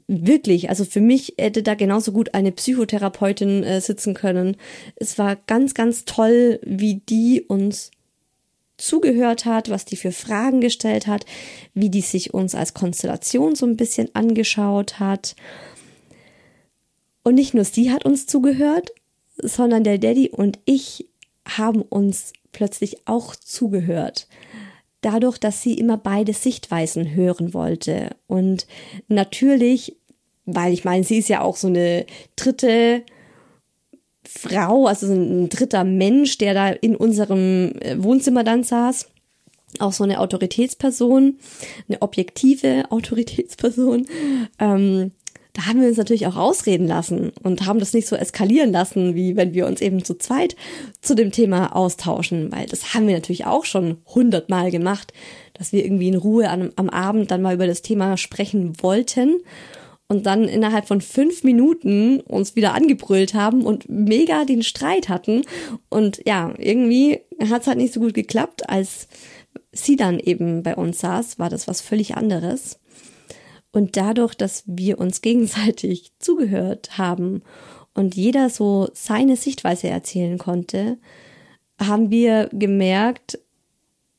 [0.07, 4.57] Wirklich, also für mich hätte da genauso gut eine Psychotherapeutin äh, sitzen können.
[4.95, 7.89] Es war ganz, ganz toll, wie die uns
[8.77, 11.25] zugehört hat, was die für Fragen gestellt hat,
[11.73, 15.35] wie die sich uns als Konstellation so ein bisschen angeschaut hat.
[17.23, 18.91] Und nicht nur sie hat uns zugehört,
[19.37, 21.07] sondern der Daddy und ich
[21.45, 24.27] haben uns plötzlich auch zugehört.
[25.01, 28.15] Dadurch, dass sie immer beide Sichtweisen hören wollte.
[28.27, 28.67] Und
[29.07, 29.97] natürlich,
[30.45, 33.03] weil ich meine, sie ist ja auch so eine dritte
[34.23, 39.07] Frau, also ein dritter Mensch, der da in unserem äh, Wohnzimmer dann saß.
[39.79, 41.39] Auch so eine Autoritätsperson,
[41.87, 44.05] eine objektive Autoritätsperson.
[44.59, 45.11] Ähm,
[45.53, 49.15] da haben wir uns natürlich auch ausreden lassen und haben das nicht so eskalieren lassen,
[49.15, 50.55] wie wenn wir uns eben zu zweit
[51.01, 55.13] zu dem Thema austauschen, weil das haben wir natürlich auch schon hundertmal gemacht,
[55.53, 59.41] dass wir irgendwie in Ruhe am, am Abend dann mal über das Thema sprechen wollten
[60.11, 65.43] und dann innerhalb von fünf Minuten uns wieder angebrüllt haben und mega den Streit hatten.
[65.87, 69.07] Und ja, irgendwie hat es halt nicht so gut geklappt, als
[69.71, 72.80] sie dann eben bei uns saß, war das was völlig anderes.
[73.71, 77.41] Und dadurch, dass wir uns gegenseitig zugehört haben
[77.93, 80.97] und jeder so seine Sichtweise erzählen konnte,
[81.79, 83.39] haben wir gemerkt,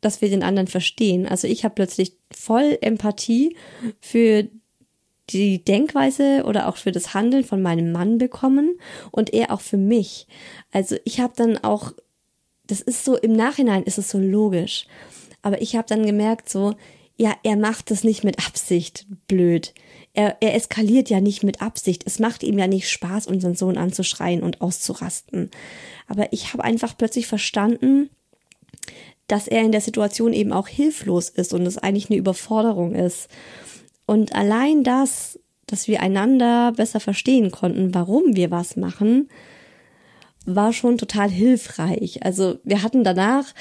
[0.01, 1.27] dass wir den anderen verstehen.
[1.27, 3.57] Also ich habe plötzlich voll Empathie
[4.01, 4.49] für
[5.31, 8.79] die Denkweise oder auch für das Handeln von meinem Mann bekommen
[9.13, 10.27] und er auch für mich.
[10.73, 11.93] Also ich habe dann auch,
[12.67, 14.87] das ist so im Nachhinein ist es so logisch,
[15.41, 16.75] aber ich habe dann gemerkt so,
[17.23, 19.75] ja, er macht es nicht mit Absicht blöd.
[20.13, 22.03] Er, er eskaliert ja nicht mit Absicht.
[22.05, 25.53] Es macht ihm ja nicht Spaß, unseren Sohn anzuschreien und auszurasten.
[26.09, 28.11] Aber ich habe einfach plötzlich verstanden,
[29.29, 33.29] dass er in der Situation eben auch hilflos ist und es eigentlich eine Überforderung ist.
[34.05, 39.29] Und allein das, dass wir einander besser verstehen konnten, warum wir was machen,
[40.45, 42.25] war schon total hilfreich.
[42.25, 43.55] Also wir hatten danach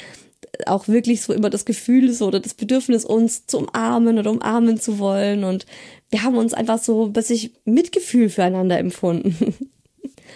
[0.67, 4.79] auch wirklich so immer das Gefühl so oder das Bedürfnis, uns zu umarmen oder umarmen
[4.79, 5.43] zu wollen.
[5.43, 5.65] Und
[6.09, 9.55] wir haben uns einfach so bisschen Mitgefühl füreinander empfunden.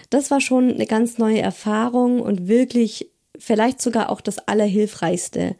[0.10, 3.10] Das war schon eine ganz neue Erfahrung und wirklich
[3.40, 5.56] vielleicht sogar auch das Allerhilfreichste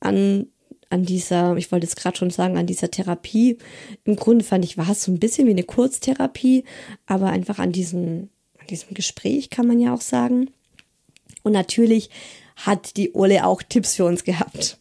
[0.00, 0.46] an,
[0.90, 3.58] an dieser, ich wollte es gerade schon sagen, an dieser Therapie.
[4.04, 6.64] Im Grunde fand ich, war es so ein bisschen wie eine Kurztherapie,
[7.06, 8.28] aber einfach an diesem,
[8.58, 10.50] an diesem Gespräch kann man ja auch sagen.
[11.42, 12.10] Und natürlich
[12.66, 14.78] hat die Ole auch Tipps für uns gehabt.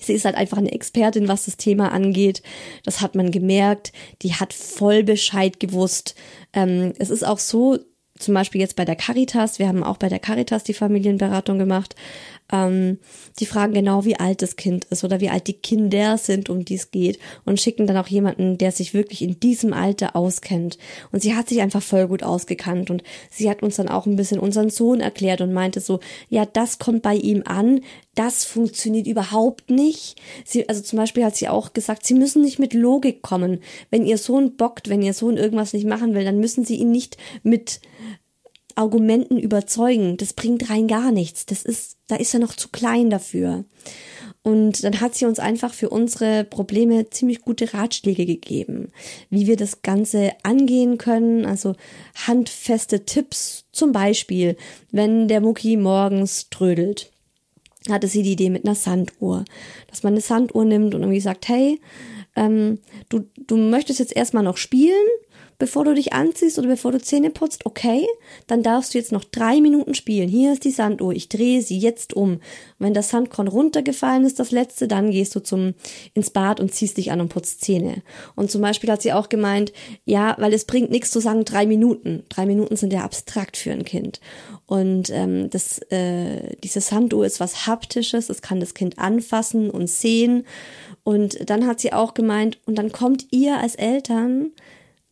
[0.00, 2.42] Sie ist halt einfach eine Expertin, was das Thema angeht.
[2.84, 3.92] Das hat man gemerkt.
[4.22, 6.14] Die hat voll Bescheid gewusst.
[6.52, 7.78] Ähm, es ist auch so,
[8.18, 11.94] zum Beispiel jetzt bei der Caritas, wir haben auch bei der Caritas die Familienberatung gemacht,
[12.50, 12.98] ähm,
[13.38, 16.64] die fragen genau, wie alt das Kind ist oder wie alt die Kinder sind, um
[16.64, 20.78] die es geht und schicken dann auch jemanden, der sich wirklich in diesem Alter auskennt.
[21.12, 24.16] Und sie hat sich einfach voll gut ausgekannt und sie hat uns dann auch ein
[24.16, 27.80] bisschen unseren Sohn erklärt und meinte so, ja, das kommt bei ihm an,
[28.14, 30.20] das funktioniert überhaupt nicht.
[30.44, 33.60] Sie, also zum Beispiel hat sie auch gesagt, sie müssen nicht mit Logik kommen.
[33.90, 36.90] Wenn ihr Sohn bockt, wenn ihr Sohn irgendwas nicht machen will, dann müssen sie ihn
[36.90, 37.80] nicht mit
[38.78, 40.16] Argumenten überzeugen.
[40.16, 41.46] Das bringt rein gar nichts.
[41.46, 43.64] Das ist, da ist er noch zu klein dafür.
[44.42, 48.92] Und dann hat sie uns einfach für unsere Probleme ziemlich gute Ratschläge gegeben,
[49.30, 51.44] wie wir das Ganze angehen können.
[51.44, 51.74] Also
[52.26, 54.56] handfeste Tipps, zum Beispiel,
[54.90, 57.10] wenn der Mucki morgens trödelt
[57.88, 59.44] hatte sie die Idee mit einer Sanduhr,
[59.86, 61.80] dass man eine Sanduhr nimmt und irgendwie sagt, hey,
[62.36, 65.06] ähm, du, du möchtest jetzt erstmal noch spielen,
[65.58, 68.06] bevor du dich anziehst oder bevor du Zähne putzt, okay,
[68.46, 70.28] dann darfst du jetzt noch drei Minuten spielen.
[70.28, 72.40] Hier ist die Sanduhr, ich drehe sie jetzt um.
[72.78, 75.74] wenn das Sandkorn runtergefallen ist, das letzte, dann gehst du zum
[76.14, 78.02] ins Bad und ziehst dich an und putzt Zähne.
[78.36, 79.72] Und zum Beispiel hat sie auch gemeint,
[80.04, 82.22] ja, weil es bringt nichts zu sagen drei Minuten.
[82.28, 84.20] Drei Minuten sind ja abstrakt für ein Kind.
[84.66, 89.88] Und ähm, das, äh, diese Sanduhr ist was Haptisches, es kann das Kind anfassen und
[89.88, 90.46] sehen.
[91.02, 94.52] Und dann hat sie auch gemeint, und dann kommt ihr als Eltern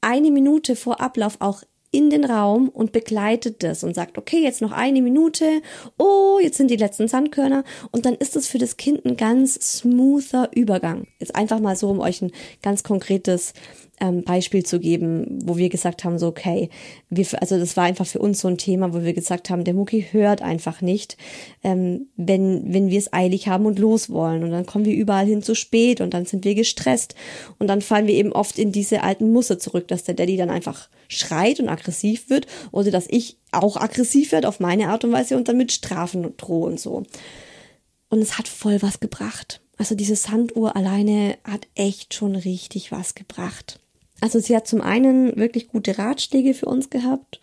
[0.06, 4.60] eine Minute vor Ablauf auch in den Raum und begleitet das und sagt, okay, jetzt
[4.60, 5.62] noch eine Minute,
[5.98, 9.54] oh, jetzt sind die letzten Sandkörner und dann ist es für das Kind ein ganz
[9.54, 11.08] smoother Übergang.
[11.18, 13.52] Jetzt einfach mal so, um euch ein ganz konkretes
[14.00, 16.70] ähm, Beispiel zu geben, wo wir gesagt haben, so okay,
[17.08, 19.74] wir, also das war einfach für uns so ein Thema, wo wir gesagt haben, der
[19.74, 21.16] Mucki hört einfach nicht,
[21.62, 25.26] ähm, wenn wenn wir es eilig haben und los wollen und dann kommen wir überall
[25.26, 27.14] hin zu spät und dann sind wir gestresst
[27.58, 30.50] und dann fallen wir eben oft in diese alten Muster zurück, dass der Daddy dann
[30.50, 35.12] einfach schreit und aggressiv wird oder dass ich auch aggressiv werde auf meine Art und
[35.12, 37.04] Weise und damit Strafen drohe und so.
[38.08, 39.60] Und es hat voll was gebracht.
[39.78, 43.78] Also diese Sanduhr alleine hat echt schon richtig was gebracht.
[44.20, 47.40] Also sie hat zum einen wirklich gute Ratschläge für uns gehabt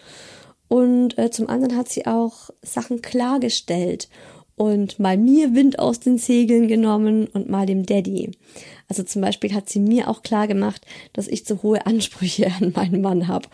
[0.67, 4.09] und äh, zum anderen hat sie auch Sachen klargestellt
[4.55, 8.31] und mal mir Wind aus den Segeln genommen und mal dem Daddy.
[8.87, 12.73] Also zum Beispiel hat sie mir auch klar gemacht, dass ich zu hohe Ansprüche an
[12.75, 13.49] meinen Mann habe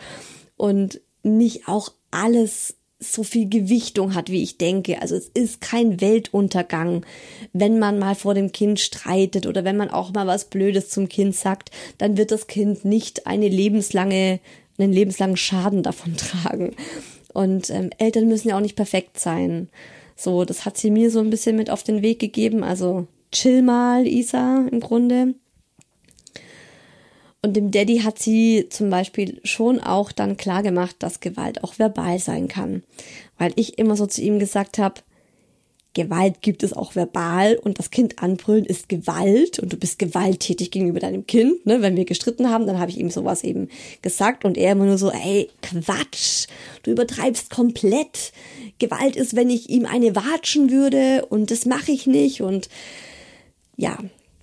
[0.56, 5.00] und nicht auch alles so viel Gewichtung hat, wie ich denke.
[5.00, 7.04] Also es ist kein Weltuntergang,
[7.54, 11.08] wenn man mal vor dem Kind streitet oder wenn man auch mal was Blödes zum
[11.08, 14.38] Kind sagt, dann wird das Kind nicht eine lebenslange,
[14.78, 16.76] einen lebenslangen Schaden davon tragen.
[17.32, 19.68] Und ähm, Eltern müssen ja auch nicht perfekt sein.
[20.14, 22.62] So, das hat sie mir so ein bisschen mit auf den Weg gegeben.
[22.62, 25.34] Also chill mal, Isa, im Grunde.
[27.42, 31.78] Und dem Daddy hat sie zum Beispiel schon auch dann klar gemacht, dass Gewalt auch
[31.78, 32.82] verbal sein kann.
[33.38, 35.00] Weil ich immer so zu ihm gesagt habe,
[35.92, 40.70] Gewalt gibt es auch verbal und das Kind anbrüllen ist Gewalt und du bist gewalttätig
[40.70, 41.66] gegenüber deinem Kind.
[41.66, 41.82] Ne?
[41.82, 43.68] Wenn wir gestritten haben, dann habe ich ihm sowas eben
[44.00, 46.46] gesagt und er immer nur so, ey, Quatsch,
[46.84, 48.32] du übertreibst komplett.
[48.78, 52.68] Gewalt ist, wenn ich ihm eine watschen würde und das mache ich nicht und
[53.76, 53.98] ja,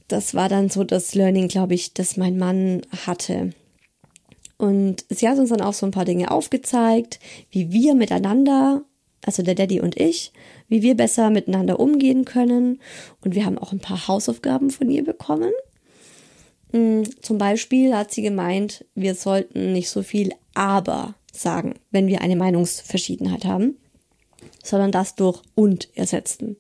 [0.07, 3.51] das war dann so das Learning, glaube ich, das mein Mann hatte.
[4.57, 7.19] Und sie hat uns dann auch so ein paar Dinge aufgezeigt,
[7.51, 8.83] wie wir miteinander,
[9.23, 10.31] also der Daddy und ich,
[10.67, 12.79] wie wir besser miteinander umgehen können.
[13.21, 15.51] Und wir haben auch ein paar Hausaufgaben von ihr bekommen.
[16.71, 22.21] Mm, zum Beispiel hat sie gemeint, wir sollten nicht so viel aber sagen, wenn wir
[22.21, 23.77] eine Meinungsverschiedenheit haben,
[24.63, 26.57] sondern das durch und ersetzen.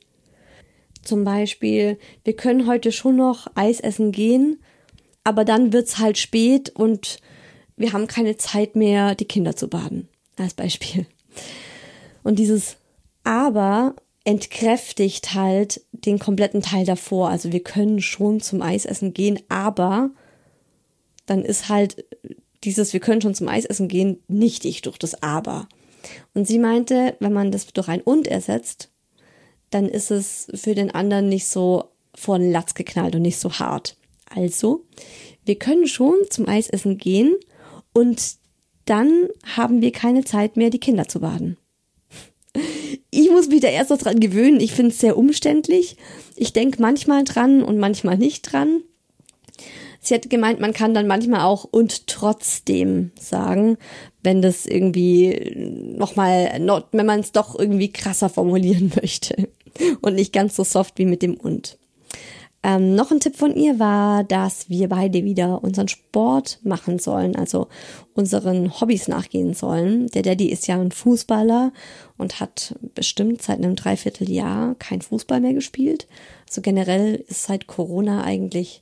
[1.07, 4.61] Zum Beispiel, wir können heute schon noch Eis essen gehen,
[5.23, 7.19] aber dann wird's halt spät und
[7.77, 10.09] wir haben keine Zeit mehr, die Kinder zu baden.
[10.35, 11.05] Als Beispiel.
[12.23, 12.75] Und dieses
[13.23, 17.29] aber entkräftigt halt den kompletten Teil davor.
[17.29, 20.09] Also wir können schon zum Eisessen gehen, aber
[21.25, 22.03] dann ist halt
[22.65, 25.69] dieses, wir können schon zum Eisessen gehen, nichtig durch das Aber.
[26.33, 28.91] Und sie meinte, wenn man das durch ein Und ersetzt,
[29.69, 33.53] dann ist es für den anderen nicht so vor den Latz geknallt und nicht so
[33.53, 33.95] hart.
[34.33, 34.85] Also,
[35.45, 37.35] wir können schon zum Eisessen gehen
[37.93, 38.37] und
[38.85, 41.57] dann haben wir keine Zeit mehr, die Kinder zu baden.
[43.11, 44.59] Ich muss mich da erst noch dran gewöhnen.
[44.59, 45.97] Ich finde es sehr umständlich.
[46.35, 48.81] Ich denke manchmal dran und manchmal nicht dran.
[49.99, 53.77] Sie hat gemeint, man kann dann manchmal auch und trotzdem sagen,
[54.23, 55.53] wenn das irgendwie
[55.97, 59.49] nochmal, wenn man es doch irgendwie krasser formulieren möchte
[60.01, 61.77] und nicht ganz so soft wie mit dem und.
[62.63, 67.35] Ähm, noch ein Tipp von ihr war, dass wir beide wieder unseren Sport machen sollen,
[67.35, 67.67] also
[68.13, 70.07] unseren Hobbys nachgehen sollen.
[70.07, 71.71] Der Daddy ist ja ein Fußballer
[72.17, 76.07] und hat bestimmt seit einem Dreivierteljahr kein Fußball mehr gespielt.
[76.47, 78.81] Also generell ist seit Corona eigentlich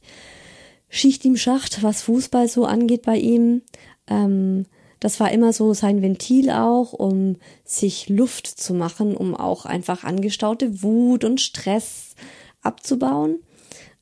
[0.90, 3.62] Schicht im Schacht, was Fußball so angeht bei ihm.
[4.08, 4.66] Ähm,
[5.06, 10.04] das war immer so sein Ventil auch, um sich Luft zu machen, um auch einfach
[10.04, 12.16] angestaute Wut und Stress
[12.64, 13.38] abzubauen.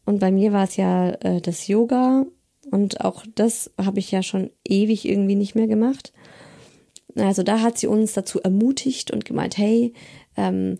[0.05, 2.25] Und bei mir war es ja äh, das Yoga
[2.71, 6.13] und auch das habe ich ja schon ewig irgendwie nicht mehr gemacht.
[7.17, 9.91] Also da hat sie uns dazu ermutigt und gemeint, hey,
[10.37, 10.79] ähm,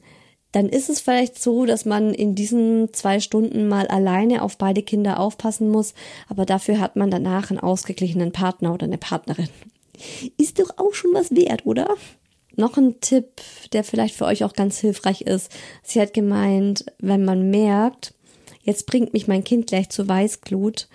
[0.53, 4.83] dann ist es vielleicht so, dass man in diesen zwei Stunden mal alleine auf beide
[4.83, 5.93] Kinder aufpassen muss,
[6.29, 9.49] aber dafür hat man danach einen ausgeglichenen Partner oder eine Partnerin.
[10.38, 11.88] Ist doch auch schon was wert, oder?
[12.56, 15.51] Noch ein Tipp, der vielleicht für euch auch ganz hilfreich ist.
[15.82, 18.13] Sie hat gemeint, wenn man merkt,
[18.62, 20.88] jetzt bringt mich mein Kind gleich zur Weißglut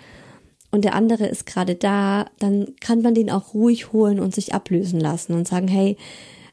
[0.71, 4.53] und der andere ist gerade da, dann kann man den auch ruhig holen und sich
[4.53, 5.97] ablösen lassen und sagen, hey,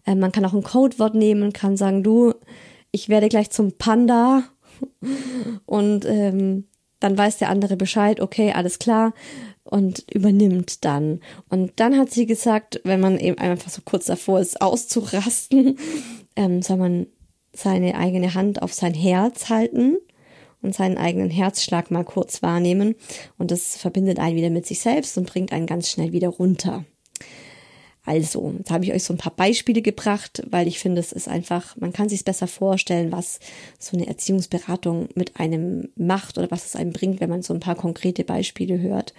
[0.07, 2.35] äh, man kann auch ein Codewort nehmen kann sagen, du,
[2.91, 4.45] ich werde gleich zum Panda
[5.67, 6.65] und ähm,
[6.99, 9.13] dann weiß der andere Bescheid, okay, alles klar
[9.67, 11.21] und übernimmt dann.
[11.49, 15.79] Und dann hat sie gesagt, wenn man eben einfach so kurz davor ist, auszurasten,
[16.37, 17.07] ähm, soll man
[17.53, 19.97] seine eigene Hand auf sein Herz halten
[20.63, 22.95] und seinen eigenen Herzschlag mal kurz wahrnehmen.
[23.39, 26.85] Und das verbindet einen wieder mit sich selbst und bringt einen ganz schnell wieder runter.
[28.07, 31.29] Also, da habe ich euch so ein paar Beispiele gebracht, weil ich finde, es ist
[31.29, 33.41] einfach, man kann sich besser vorstellen, was
[33.81, 37.59] so eine Erziehungsberatung mit einem macht oder was es einem bringt, wenn man so ein
[37.59, 39.13] paar konkrete Beispiele hört.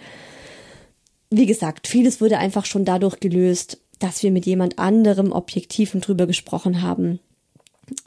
[1.30, 6.26] Wie gesagt, vieles wurde einfach schon dadurch gelöst, dass wir mit jemand anderem Objektiven drüber
[6.26, 7.20] gesprochen haben,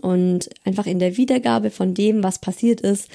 [0.01, 3.10] und einfach in der Wiedergabe von dem, was passiert ist,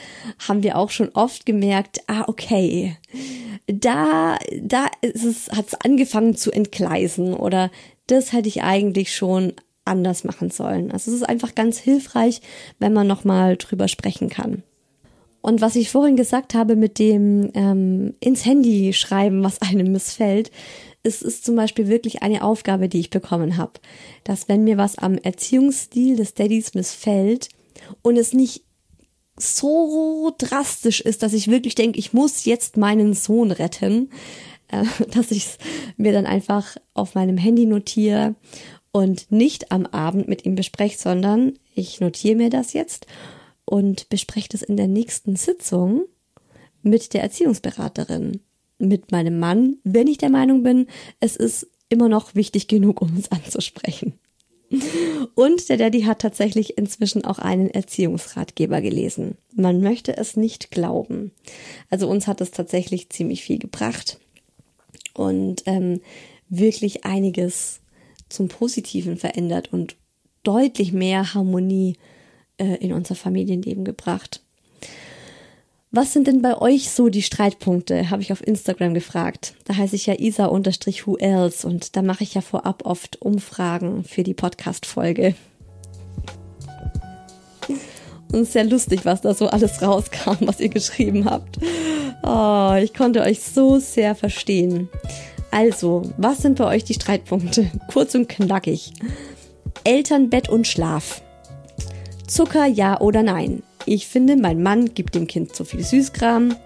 [0.46, 2.96] haben wir auch schon oft gemerkt, ah, okay,
[3.66, 7.70] da, da ist es, hat es angefangen zu entgleisen oder
[8.06, 10.90] das hätte ich eigentlich schon anders machen sollen.
[10.90, 12.40] Also es ist einfach ganz hilfreich,
[12.78, 14.62] wenn man nochmal drüber sprechen kann.
[15.46, 20.50] Und was ich vorhin gesagt habe mit dem ähm, ins Handy schreiben, was einem missfällt,
[21.04, 23.74] es ist zum Beispiel wirklich eine Aufgabe, die ich bekommen habe,
[24.24, 27.48] dass wenn mir was am Erziehungsstil des Daddys missfällt
[28.02, 28.64] und es nicht
[29.38, 34.10] so drastisch ist, dass ich wirklich denke, ich muss jetzt meinen Sohn retten,
[34.66, 34.82] äh,
[35.12, 35.58] dass ich es
[35.96, 38.34] mir dann einfach auf meinem Handy notiere
[38.90, 43.06] und nicht am Abend mit ihm bespreche, sondern ich notiere mir das jetzt
[43.66, 46.06] und bespreche das in der nächsten Sitzung
[46.82, 48.40] mit der Erziehungsberaterin
[48.78, 50.86] mit meinem Mann, wenn ich der Meinung bin,
[51.20, 54.18] es ist immer noch wichtig genug, um es anzusprechen.
[55.34, 59.36] Und der Daddy hat tatsächlich inzwischen auch einen Erziehungsratgeber gelesen.
[59.54, 61.30] Man möchte es nicht glauben.
[61.88, 64.18] Also uns hat es tatsächlich ziemlich viel gebracht
[65.14, 66.00] und ähm,
[66.48, 67.80] wirklich einiges
[68.28, 69.96] zum Positiven verändert und
[70.42, 71.96] deutlich mehr Harmonie
[72.58, 74.42] äh, in unser Familienleben gebracht.
[75.92, 78.10] Was sind denn bei euch so die Streitpunkte?
[78.10, 79.54] Habe ich auf Instagram gefragt.
[79.64, 84.22] Da heiße ich ja isa-who else und da mache ich ja vorab oft Umfragen für
[84.22, 85.34] die Podcast-Folge.
[88.32, 91.58] Und sehr lustig, was da so alles rauskam, was ihr geschrieben habt.
[92.22, 94.88] Oh, ich konnte euch so sehr verstehen.
[95.50, 97.70] Also, was sind bei euch die Streitpunkte?
[97.92, 98.92] Kurz und knackig.
[99.84, 101.22] Eltern, Bett und Schlaf.
[102.26, 103.62] Zucker ja oder nein?
[103.84, 106.56] Ich finde, mein Mann gibt dem Kind zu viel Süßkram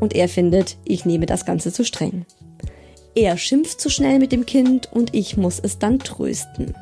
[0.00, 2.24] und er findet, ich nehme das Ganze zu streng.
[3.14, 6.74] Er schimpft zu schnell mit dem Kind und ich muss es dann trösten.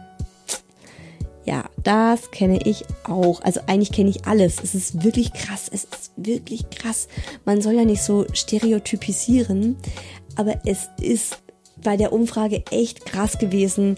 [1.44, 3.40] Ja, das kenne ich auch.
[3.42, 4.56] Also eigentlich kenne ich alles.
[4.62, 5.68] Es ist wirklich krass.
[5.72, 7.08] Es ist wirklich krass.
[7.44, 9.76] Man soll ja nicht so stereotypisieren,
[10.36, 11.38] aber es ist
[11.82, 13.96] bei der Umfrage echt krass gewesen,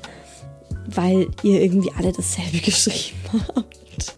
[0.87, 4.17] weil ihr irgendwie alle dasselbe geschrieben habt.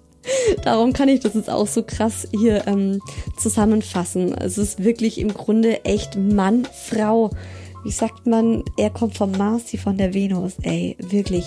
[0.63, 3.01] Darum kann ich das jetzt auch so krass hier ähm,
[3.37, 4.33] zusammenfassen.
[4.35, 7.31] Es ist wirklich im Grunde echt Mann, Frau.
[7.85, 10.55] Wie sagt man, er kommt vom Mars, sie von der Venus.
[10.63, 11.45] Ey, wirklich.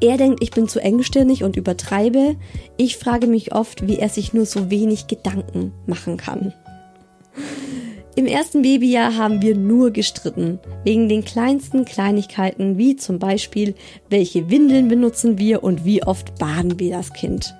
[0.00, 2.36] Er denkt, ich bin zu engstirnig und übertreibe.
[2.76, 6.52] Ich frage mich oft, wie er sich nur so wenig Gedanken machen kann.
[8.18, 13.76] Im ersten Babyjahr haben wir nur gestritten, wegen den kleinsten Kleinigkeiten, wie zum Beispiel,
[14.10, 17.54] welche Windeln benutzen wir und wie oft baden wir das Kind.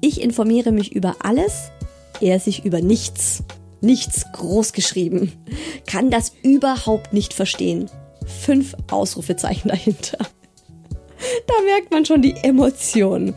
[0.00, 1.72] Ich informiere mich über alles,
[2.20, 3.42] er sich über nichts.
[3.80, 5.32] Nichts groß geschrieben.
[5.88, 7.90] Kann das überhaupt nicht verstehen.
[8.26, 10.18] Fünf Ausrufezeichen dahinter.
[11.48, 13.34] Da merkt man schon die Emotion.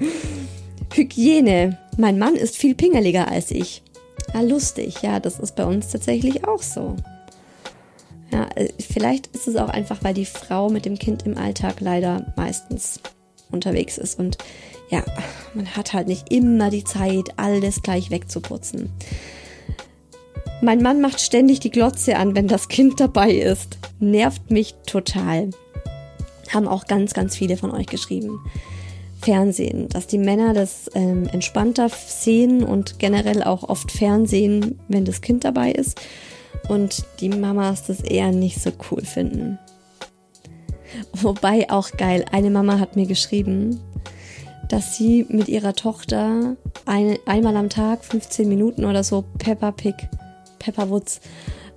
[0.93, 1.79] Hygiene.
[1.97, 3.81] Mein Mann ist viel pingeliger als ich.
[4.33, 5.01] Ja, lustig.
[5.01, 6.95] Ja, das ist bei uns tatsächlich auch so.
[8.31, 11.81] Ja, äh, vielleicht ist es auch einfach, weil die Frau mit dem Kind im Alltag
[11.81, 12.99] leider meistens
[13.51, 14.37] unterwegs ist und
[14.89, 15.03] ja,
[15.53, 18.91] man hat halt nicht immer die Zeit, alles gleich wegzuputzen.
[20.61, 23.79] Mein Mann macht ständig die Glotze an, wenn das Kind dabei ist.
[23.99, 25.49] Nervt mich total.
[26.53, 28.39] Haben auch ganz, ganz viele von euch geschrieben.
[29.21, 35.21] Fernsehen, dass die Männer das ähm, entspannter sehen und generell auch oft Fernsehen, wenn das
[35.21, 35.99] Kind dabei ist
[36.69, 39.59] und die Mamas das eher nicht so cool finden.
[41.13, 43.79] Wobei auch geil, eine Mama hat mir geschrieben,
[44.69, 46.55] dass sie mit ihrer Tochter
[46.85, 49.95] ein, einmal am Tag 15 Minuten oder so Peppa Pig,
[50.59, 51.21] Peppa Woods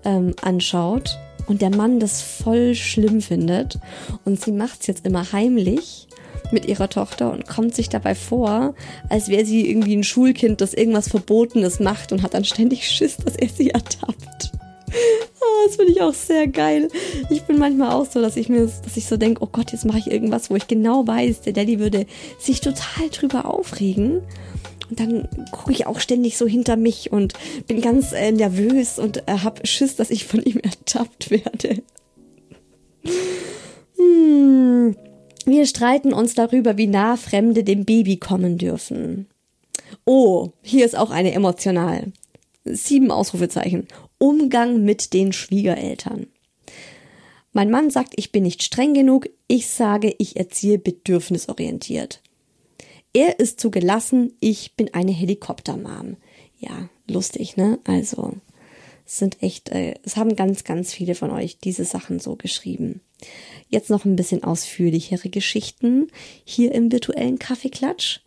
[0.05, 3.79] ähm, anschaut und der Mann das voll schlimm findet
[4.25, 6.09] und sie macht es jetzt immer heimlich
[6.53, 8.75] mit ihrer Tochter und kommt sich dabei vor,
[9.09, 13.17] als wäre sie irgendwie ein Schulkind, das irgendwas Verbotenes macht und hat dann ständig Schiss,
[13.17, 14.53] dass er sie ertappt.
[15.41, 16.89] Oh, das finde ich auch sehr geil.
[17.31, 19.85] Ich bin manchmal auch so, dass ich mir, dass ich so denke, oh Gott, jetzt
[19.85, 22.07] mache ich irgendwas, wo ich genau weiß, der Daddy würde
[22.39, 24.23] sich total drüber aufregen.
[24.91, 27.35] Und dann gucke ich auch ständig so hinter mich und
[27.67, 31.83] bin ganz äh, nervös und äh, habe Schiss, dass ich von ihm ertappt werde.
[33.97, 34.97] Hm.
[35.45, 39.27] Wir streiten uns darüber, wie nah Fremde dem Baby kommen dürfen.
[40.05, 42.13] Oh, hier ist auch eine emotional.
[42.65, 43.87] Sieben Ausrufezeichen.
[44.19, 46.27] Umgang mit den Schwiegereltern.
[47.53, 49.29] Mein Mann sagt, ich bin nicht streng genug.
[49.47, 52.21] Ich sage, ich erziehe bedürfnisorientiert.
[53.13, 54.33] Er ist zu gelassen.
[54.41, 56.17] Ich bin eine Helikoptermam.
[56.59, 57.79] Ja, lustig, ne?
[57.85, 58.33] Also,
[59.07, 63.03] es sind echt, äh, es haben ganz, ganz viele von euch diese Sachen so geschrieben.
[63.75, 66.07] Jetzt noch ein bisschen ausführlichere Geschichten
[66.45, 68.21] hier im virtuellen Kaffeeklatsch.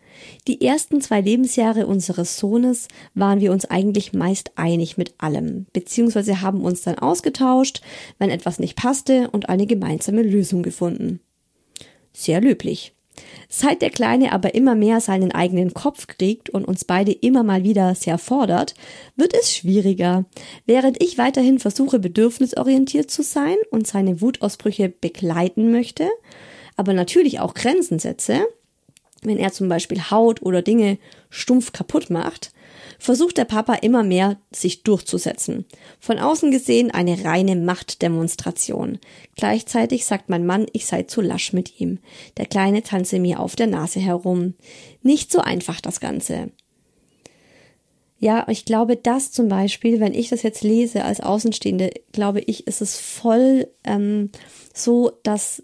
[0.45, 6.41] Die ersten zwei Lebensjahre unseres Sohnes waren wir uns eigentlich meist einig mit allem, beziehungsweise
[6.41, 7.79] haben uns dann ausgetauscht,
[8.19, 11.21] wenn etwas nicht passte und eine gemeinsame Lösung gefunden.
[12.11, 12.96] Sehr löblich.
[13.49, 17.63] Seit der Kleine aber immer mehr seinen eigenen Kopf kriegt und uns beide immer mal
[17.63, 18.75] wieder sehr fordert,
[19.15, 20.25] wird es schwieriger.
[20.65, 26.09] Während ich weiterhin versuche, bedürfnisorientiert zu sein und seine Wutausbrüche begleiten möchte,
[26.75, 28.45] aber natürlich auch Grenzen setze,
[29.23, 30.97] wenn er zum Beispiel haut oder Dinge
[31.29, 32.51] stumpf kaputt macht,
[32.99, 35.65] versucht der Papa immer mehr, sich durchzusetzen.
[35.99, 38.99] Von außen gesehen eine reine Machtdemonstration.
[39.35, 41.99] Gleichzeitig sagt mein Mann, ich sei zu lasch mit ihm.
[42.37, 44.55] Der Kleine tanze mir auf der Nase herum.
[45.01, 46.51] Nicht so einfach das Ganze.
[48.19, 52.65] Ja, ich glaube, das zum Beispiel, wenn ich das jetzt lese als Außenstehende, glaube ich,
[52.65, 54.31] ist es voll ähm,
[54.73, 55.61] so, dass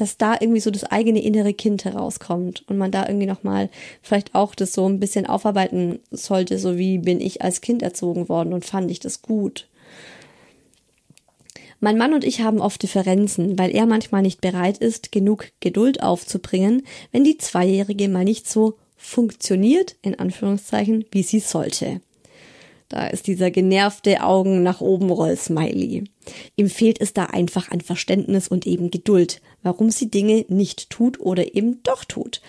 [0.00, 3.68] dass da irgendwie so das eigene innere Kind herauskommt und man da irgendwie nochmal
[4.02, 8.28] vielleicht auch das so ein bisschen aufarbeiten sollte, so wie bin ich als Kind erzogen
[8.28, 9.68] worden und fand ich das gut.
[11.80, 16.02] Mein Mann und ich haben oft Differenzen, weil er manchmal nicht bereit ist, genug Geduld
[16.02, 22.02] aufzubringen, wenn die Zweijährige mal nicht so funktioniert, in Anführungszeichen, wie sie sollte.
[22.90, 26.04] Da ist dieser genervte Augen nach oben Roll Smiley.
[26.56, 31.20] Ihm fehlt es da einfach an Verständnis und eben Geduld, warum sie Dinge nicht tut
[31.20, 32.40] oder eben doch tut,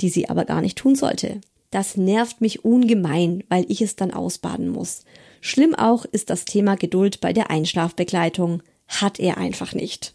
[0.00, 1.40] die sie aber gar nicht tun sollte.
[1.70, 5.04] Das nervt mich ungemein, weil ich es dann ausbaden muss.
[5.40, 8.62] Schlimm auch ist das Thema Geduld bei der Einschlafbegleitung.
[8.86, 10.14] Hat er einfach nicht.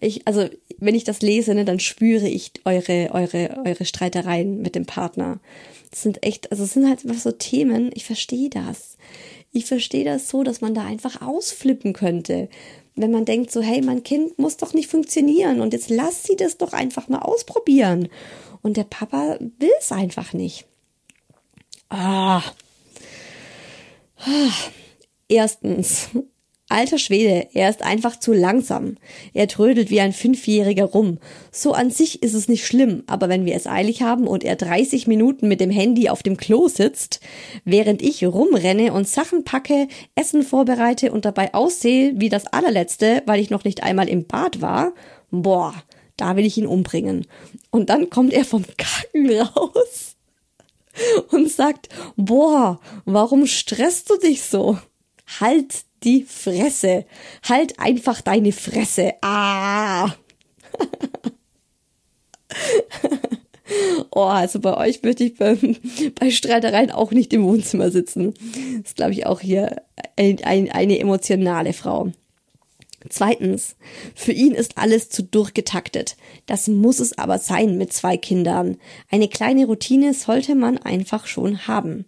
[0.00, 0.48] Ich, also,
[0.78, 5.40] wenn ich das lese, ne, dann spüre ich eure, eure, eure Streitereien mit dem Partner.
[5.90, 8.96] Das sind echt, also es sind halt einfach so Themen, ich verstehe das.
[9.52, 12.48] Ich verstehe das so, dass man da einfach ausflippen könnte.
[12.94, 16.36] Wenn man denkt so, hey, mein Kind muss doch nicht funktionieren und jetzt lass sie
[16.36, 18.08] das doch einfach mal ausprobieren.
[18.60, 20.66] Und der Papa will es einfach nicht.
[21.88, 22.42] Ah.
[24.18, 24.50] ah.
[25.28, 26.08] Erstens,
[26.70, 28.96] Alter Schwede, er ist einfach zu langsam.
[29.32, 31.18] Er trödelt wie ein Fünfjähriger rum.
[31.50, 34.54] So an sich ist es nicht schlimm, aber wenn wir es eilig haben und er
[34.54, 37.20] 30 Minuten mit dem Handy auf dem Klo sitzt,
[37.64, 43.40] während ich rumrenne und Sachen packe, Essen vorbereite und dabei aussehe wie das allerletzte, weil
[43.40, 44.92] ich noch nicht einmal im Bad war,
[45.30, 45.74] boah,
[46.18, 47.26] da will ich ihn umbringen.
[47.70, 50.16] Und dann kommt er vom Kacken raus
[51.30, 54.76] und sagt, boah, warum stresst du dich so?
[55.40, 57.06] Halt die Fresse.
[57.48, 59.14] Halt einfach deine Fresse.
[59.22, 60.08] Ah.
[64.10, 65.56] oh, also bei euch möchte ich bei,
[66.18, 68.34] bei Streitereien auch nicht im Wohnzimmer sitzen.
[68.34, 69.82] Das ist, glaube ich, auch hier
[70.16, 72.12] ein, ein, eine emotionale Frau.
[73.08, 73.76] Zweitens,
[74.14, 76.16] für ihn ist alles zu durchgetaktet.
[76.46, 78.76] Das muss es aber sein mit zwei Kindern.
[79.10, 82.06] Eine kleine Routine sollte man einfach schon haben.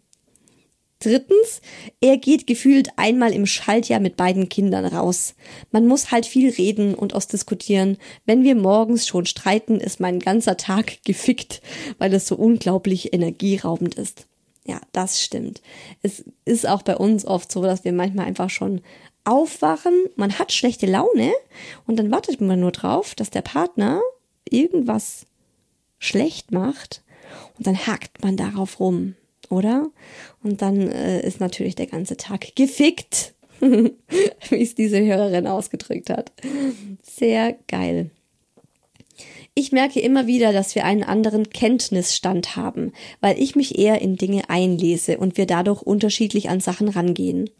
[1.02, 1.62] Drittens,
[2.02, 5.34] er geht gefühlt einmal im Schaltjahr mit beiden Kindern raus.
[5.70, 7.96] Man muss halt viel reden und ausdiskutieren.
[8.26, 11.62] Wenn wir morgens schon streiten, ist mein ganzer Tag gefickt,
[11.96, 14.26] weil es so unglaublich energieraubend ist.
[14.66, 15.62] Ja, das stimmt.
[16.02, 18.82] Es ist auch bei uns oft so, dass wir manchmal einfach schon
[19.24, 21.32] aufwachen, man hat schlechte Laune
[21.86, 24.00] und dann wartet man nur drauf, dass der Partner
[24.48, 25.26] irgendwas
[25.98, 27.02] schlecht macht
[27.56, 29.14] und dann hakt man darauf rum
[29.50, 29.90] oder?
[30.42, 36.32] Und dann äh, ist natürlich der ganze Tag gefickt, wie es diese Hörerin ausgedrückt hat.
[37.02, 38.10] Sehr geil.
[39.54, 44.16] Ich merke immer wieder, dass wir einen anderen Kenntnisstand haben, weil ich mich eher in
[44.16, 47.50] Dinge einlese und wir dadurch unterschiedlich an Sachen rangehen.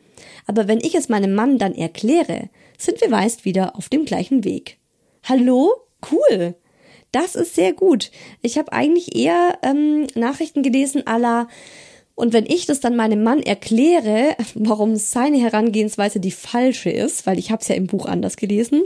[0.47, 4.45] Aber wenn ich es meinem Mann dann erkläre, sind wir meist wieder auf dem gleichen
[4.45, 4.79] Weg.
[5.25, 5.73] Hallo?
[6.11, 6.55] Cool.
[7.13, 8.11] Das ist sehr gut.
[8.43, 11.49] Ich habe eigentlich eher ähm, Nachrichten gelesen aller
[12.21, 17.39] und wenn ich das dann meinem Mann erkläre, warum seine Herangehensweise die falsche ist, weil
[17.39, 18.83] ich habe es ja im Buch anders gelesen,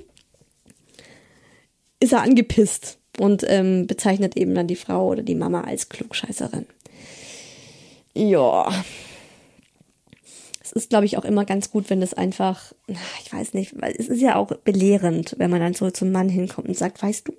[1.99, 6.67] ist er angepisst und ähm, bezeichnet eben dann die Frau oder die Mama als Klugscheißerin.
[8.15, 8.73] Ja,
[10.75, 14.09] ist, glaube ich, auch immer ganz gut, wenn das einfach, ich weiß nicht, weil es
[14.09, 17.33] ist ja auch belehrend, wenn man dann so zum Mann hinkommt und sagt, weißt du,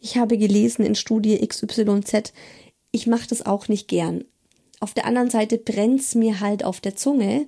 [0.00, 2.32] ich habe gelesen in Studie XYZ,
[2.90, 4.24] ich mache das auch nicht gern.
[4.80, 7.46] Auf der anderen Seite brennt's mir halt auf der Zunge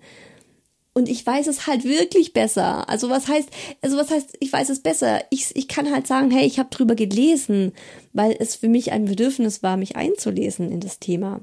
[0.95, 2.89] und ich weiß es halt wirklich besser.
[2.89, 3.51] Also was heißt,
[3.83, 5.23] also was heißt, ich weiß es besser?
[5.31, 7.73] Ich, ich kann halt sagen, hey, ich habe drüber gelesen,
[8.13, 11.41] weil es für mich ein Bedürfnis war, mich einzulesen in das Thema.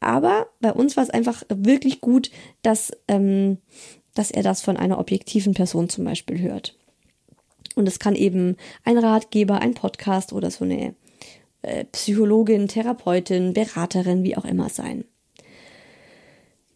[0.00, 2.30] Aber bei uns war es einfach wirklich gut,
[2.62, 3.58] dass, ähm,
[4.14, 6.74] dass er das von einer objektiven Person zum Beispiel hört.
[7.74, 10.94] Und es kann eben ein Ratgeber, ein Podcast oder so eine
[11.60, 15.04] äh, Psychologin, Therapeutin, Beraterin, wie auch immer sein.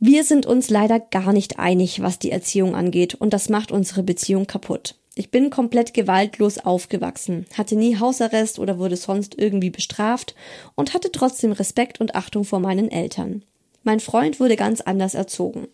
[0.03, 4.03] Wir sind uns leider gar nicht einig, was die Erziehung angeht, und das macht unsere
[4.03, 4.95] Beziehung kaputt.
[5.15, 10.35] Ich bin komplett gewaltlos aufgewachsen, hatte nie Hausarrest oder wurde sonst irgendwie bestraft
[10.75, 13.45] und hatte trotzdem Respekt und Achtung vor meinen Eltern.
[13.83, 15.69] Mein Freund wurde ganz anders erzogen.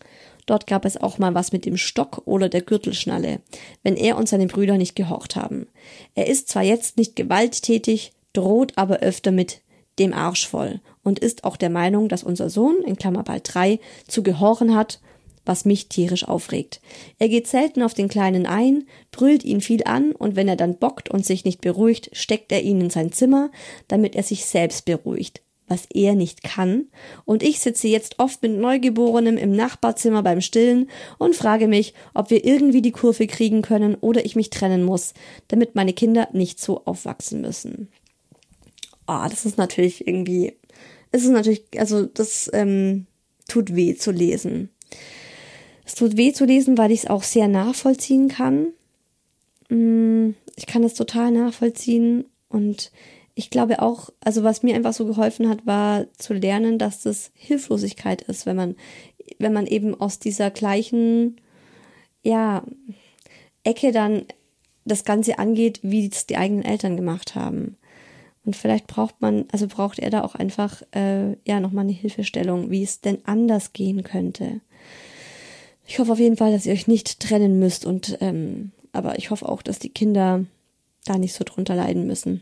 [0.45, 3.39] Dort gab es auch mal was mit dem Stock oder der Gürtelschnalle,
[3.83, 5.67] wenn er und seine Brüder nicht gehorcht haben.
[6.15, 9.61] Er ist zwar jetzt nicht gewalttätig, droht aber öfter mit
[9.99, 13.79] dem Arsch voll und ist auch der Meinung, dass unser Sohn, in Klammer bald drei,
[14.07, 14.99] zu gehorchen hat
[15.47, 16.81] was mich tierisch aufregt.
[17.19, 18.83] Er geht selten auf den Kleinen ein,
[19.13, 22.63] brüllt ihn viel an und wenn er dann bockt und sich nicht beruhigt, steckt er
[22.63, 23.49] ihn in sein Zimmer,
[23.87, 26.87] damit er sich selbst beruhigt was er nicht kann,
[27.25, 32.29] und ich sitze jetzt oft mit Neugeborenem im Nachbarzimmer beim Stillen und frage mich, ob
[32.29, 35.13] wir irgendwie die Kurve kriegen können oder ich mich trennen muss,
[35.49, 37.89] damit meine Kinder nicht so aufwachsen müssen.
[39.07, 40.56] Ah, oh, das ist natürlich irgendwie,
[41.11, 43.07] es ist natürlich, also das ähm,
[43.47, 44.69] tut weh zu lesen.
[45.85, 48.73] Es tut weh zu lesen, weil ich es auch sehr nachvollziehen kann.
[49.69, 52.91] Mm, ich kann es total nachvollziehen und
[53.35, 57.31] ich glaube auch, also was mir einfach so geholfen hat, war zu lernen, dass das
[57.35, 58.75] Hilflosigkeit ist, wenn man,
[59.37, 61.39] wenn man eben aus dieser gleichen,
[62.23, 62.63] ja,
[63.63, 64.25] Ecke dann
[64.85, 67.77] das Ganze angeht, wie es die eigenen Eltern gemacht haben.
[68.47, 72.71] Und vielleicht braucht man, also braucht er da auch einfach, äh, ja, nochmal eine Hilfestellung,
[72.71, 74.61] wie es denn anders gehen könnte.
[75.85, 79.31] Ich hoffe auf jeden Fall, dass ihr euch nicht trennen müsst und ähm, aber ich
[79.31, 80.45] hoffe auch, dass die Kinder
[81.03, 82.41] da nicht so drunter leiden müssen.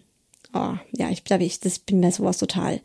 [0.53, 2.82] Oh, ja, ich glaube, ich das bin mir sowas total.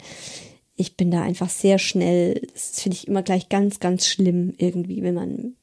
[0.77, 2.41] Ich bin da einfach sehr schnell.
[2.55, 5.57] Das finde ich immer gleich ganz, ganz schlimm irgendwie, wenn man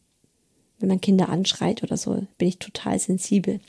[0.80, 3.60] wenn man Kinder anschreit oder so, bin ich total sensibel.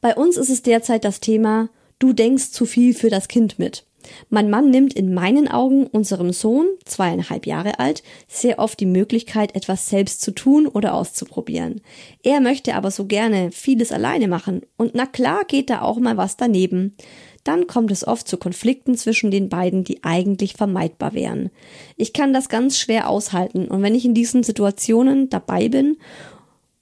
[0.00, 1.68] Bei uns ist es derzeit das Thema,
[1.98, 3.86] du denkst zu viel für das Kind mit.
[4.28, 9.54] Mein Mann nimmt in meinen Augen unserem Sohn, zweieinhalb Jahre alt, sehr oft die Möglichkeit,
[9.54, 11.80] etwas selbst zu tun oder auszuprobieren.
[12.22, 16.16] Er möchte aber so gerne vieles alleine machen und na klar geht da auch mal
[16.16, 16.96] was daneben.
[17.44, 21.50] Dann kommt es oft zu Konflikten zwischen den beiden, die eigentlich vermeidbar wären.
[21.96, 25.96] Ich kann das ganz schwer aushalten und wenn ich in diesen Situationen dabei bin,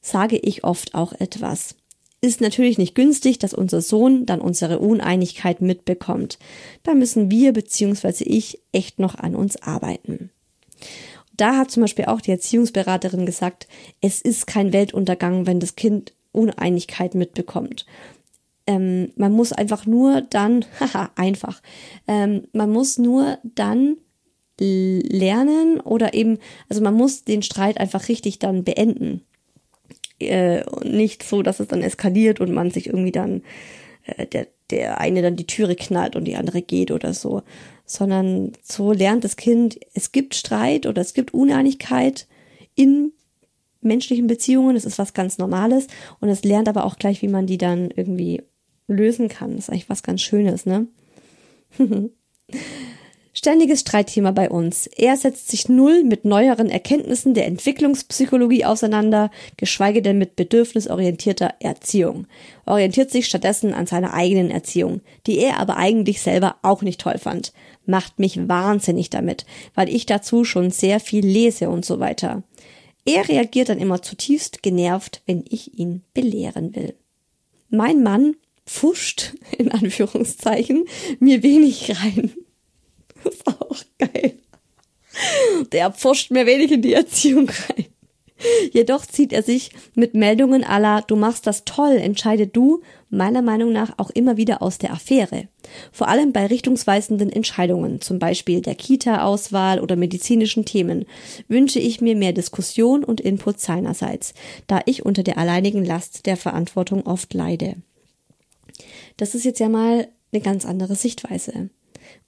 [0.01, 1.77] sage ich oft auch etwas
[2.25, 6.39] ist natürlich nicht günstig, dass unser Sohn dann unsere Uneinigkeit mitbekommt.
[6.83, 8.25] Da müssen wir bzw.
[8.25, 10.31] ich echt noch an uns arbeiten.
[11.37, 13.69] Da hat zum Beispiel auch die Erziehungsberaterin gesagt,
[14.01, 17.87] es ist kein Weltuntergang, wenn das Kind Uneinigkeit mitbekommt.
[18.67, 21.61] Ähm, man muss einfach nur dann, haha, einfach,
[22.09, 23.99] ähm, man muss nur dann
[24.59, 29.23] lernen oder eben, also man muss den Streit einfach richtig dann beenden
[30.27, 33.43] äh, nicht so, dass es dann eskaliert und man sich irgendwie dann
[34.05, 37.43] äh, der der eine dann die Türe knallt und die andere geht oder so,
[37.85, 42.27] sondern so lernt das Kind, es gibt Streit oder es gibt Uneinigkeit
[42.75, 43.13] in
[43.83, 45.87] menschlichen Beziehungen, das ist was ganz Normales
[46.21, 48.43] und es lernt aber auch gleich, wie man die dann irgendwie
[48.89, 49.53] lösen kann.
[49.53, 50.87] Das ist eigentlich was ganz Schönes, ne?
[53.37, 54.87] Ständiges Streitthema bei uns.
[54.87, 62.29] Er setzt sich null mit neueren Erkenntnissen der Entwicklungspsychologie auseinander, geschweige denn mit bedürfnisorientierter Erziehung.
[62.65, 67.19] Orientiert sich stattdessen an seiner eigenen Erziehung, die er aber eigentlich selber auch nicht toll
[67.19, 67.53] fand.
[67.87, 72.45] Macht mich wahnsinnig damit, weil ich dazu schon sehr viel lese und so weiter.
[73.05, 76.95] Er reagiert dann immer zutiefst genervt, wenn ich ihn belehren will.
[77.69, 80.85] Mein Mann pfuscht, in Anführungszeichen,
[81.19, 82.33] mir wenig rein.
[83.25, 84.39] Das ist auch geil.
[85.73, 87.87] Der pfuscht mir wenig in die Erziehung rein.
[88.73, 93.73] Jedoch zieht er sich mit Meldungen aller Du machst das toll, entscheide du, meiner Meinung
[93.73, 95.49] nach auch immer wieder aus der Affäre.
[95.93, 101.07] Vor allem bei richtungsweisenden Entscheidungen, zum Beispiel der Kita-Auswahl oder medizinischen Themen,
[101.49, 104.35] wünsche ich mir mehr Diskussion und Input seinerseits,
[104.67, 107.77] da ich unter der alleinigen Last der Verantwortung oft leide.
[109.17, 111.71] Das ist jetzt ja mal eine ganz andere Sichtweise.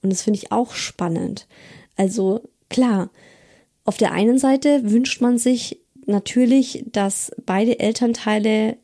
[0.01, 1.47] Und das finde ich auch spannend.
[1.95, 3.09] Also klar,
[3.85, 8.77] auf der einen Seite wünscht man sich natürlich, dass beide Elternteile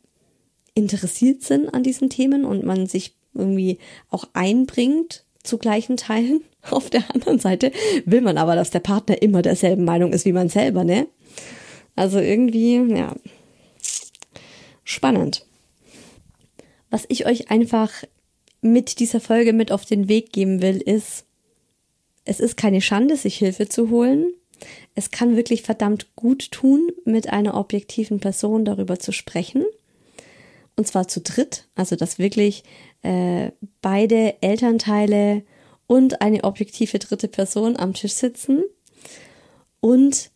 [0.76, 6.42] interessiert sind an diesen Themen und man sich irgendwie auch einbringt zu gleichen Teilen.
[6.72, 7.72] Auf der anderen Seite
[8.06, 11.08] will man aber, dass der Partner immer derselben Meinung ist wie man selber, ne?
[11.96, 13.16] Also irgendwie, ja,
[14.84, 15.46] spannend.
[16.90, 17.92] Was ich euch einfach
[18.64, 21.26] mit dieser Folge mit auf den Weg geben will, ist,
[22.26, 24.34] es ist keine Schande, sich Hilfe zu holen.
[24.96, 29.66] Es kann wirklich verdammt gut tun, mit einer objektiven Person darüber zu sprechen.
[30.76, 32.64] Und zwar zu dritt, also dass wirklich
[33.04, 33.52] äh,
[33.82, 35.44] beide Elternteile
[35.86, 38.64] und eine objektive dritte Person am Tisch sitzen
[39.82, 40.32] und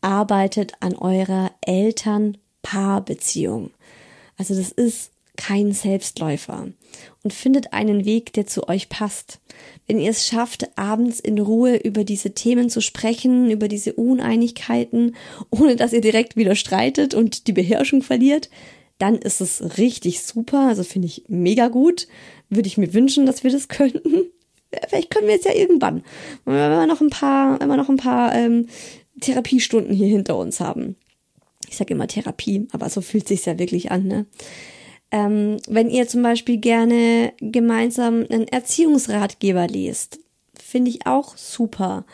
[0.00, 3.72] arbeitet an eurer Eltern-Paar-Beziehung.
[4.36, 6.68] Also das ist kein Selbstläufer
[7.22, 9.40] und findet einen Weg, der zu euch passt.
[9.86, 15.14] Wenn ihr es schafft, abends in Ruhe über diese Themen zu sprechen, über diese Uneinigkeiten,
[15.50, 18.50] ohne dass ihr direkt wieder streitet und die Beherrschung verliert,
[18.98, 20.66] dann ist es richtig super.
[20.66, 22.08] Also finde ich mega gut.
[22.50, 24.26] Würde ich mir wünschen, dass wir das könnten.
[24.88, 26.02] Vielleicht können wir es ja irgendwann,
[26.44, 28.66] wenn wir noch ein paar, wenn wir noch ein paar ähm,
[29.18, 30.96] Therapiestunden hier hinter uns haben.
[31.70, 34.06] Ich sage immer Therapie, aber so fühlt sich ja wirklich an.
[34.06, 34.26] Ne?
[35.10, 40.20] Ähm, wenn ihr zum Beispiel gerne gemeinsam einen Erziehungsratgeber liest,
[40.58, 42.04] finde ich auch super.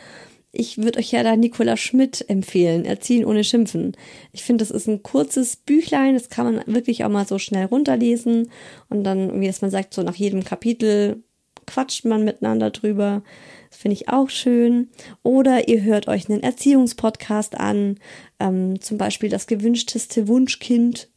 [0.57, 3.97] Ich würde euch ja da Nicola Schmidt empfehlen, Erziehen ohne Schimpfen.
[4.31, 7.65] Ich finde, das ist ein kurzes Büchlein, das kann man wirklich auch mal so schnell
[7.65, 8.49] runterlesen
[8.89, 11.21] und dann, wie es man sagt, so nach jedem Kapitel
[11.67, 13.23] quatscht man miteinander drüber.
[13.69, 14.89] Das finde ich auch schön.
[15.23, 17.97] Oder ihr hört euch einen Erziehungspodcast an,
[18.39, 21.09] ähm, zum Beispiel das gewünschteste Wunschkind.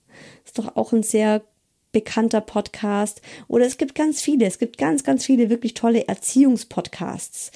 [0.44, 1.42] Ist doch auch ein sehr
[1.92, 3.22] bekannter Podcast.
[3.48, 7.50] Oder es gibt ganz viele, es gibt ganz, ganz viele wirklich tolle Erziehungspodcasts.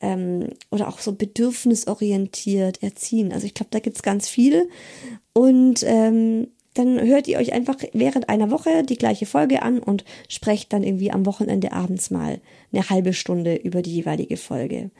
[0.00, 3.32] Ähm, oder auch so bedürfnisorientiert erziehen.
[3.32, 4.68] Also ich glaube, da gibt's ganz viel.
[5.34, 10.04] Und ähm, dann hört ihr euch einfach während einer Woche die gleiche Folge an und
[10.28, 12.40] sprecht dann irgendwie am Wochenende abends mal
[12.72, 14.90] eine halbe Stunde über die jeweilige Folge.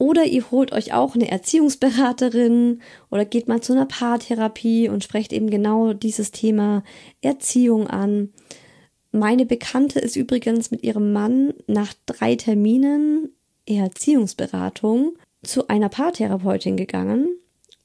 [0.00, 2.80] Oder ihr holt euch auch eine Erziehungsberaterin
[3.10, 6.82] oder geht mal zu einer Paartherapie und sprecht eben genau dieses Thema
[7.20, 8.30] Erziehung an.
[9.12, 13.28] Meine Bekannte ist übrigens mit ihrem Mann nach drei Terminen
[13.66, 17.36] Erziehungsberatung zu einer Paartherapeutin gegangen,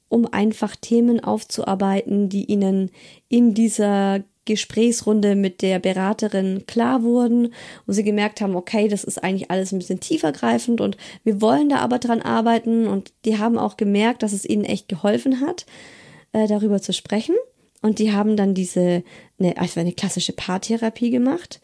[0.08, 2.92] um einfach Themen aufzuarbeiten, die ihnen
[3.28, 7.52] in dieser Gesprächsrunde mit der Beraterin klar wurden,
[7.86, 11.68] wo sie gemerkt haben, okay, das ist eigentlich alles ein bisschen tiefergreifend und wir wollen
[11.68, 15.66] da aber dran arbeiten und die haben auch gemerkt, dass es ihnen echt geholfen hat,
[16.32, 17.34] äh, darüber zu sprechen
[17.82, 19.04] und die haben dann diese,
[19.38, 21.60] ne, also eine klassische Paartherapie gemacht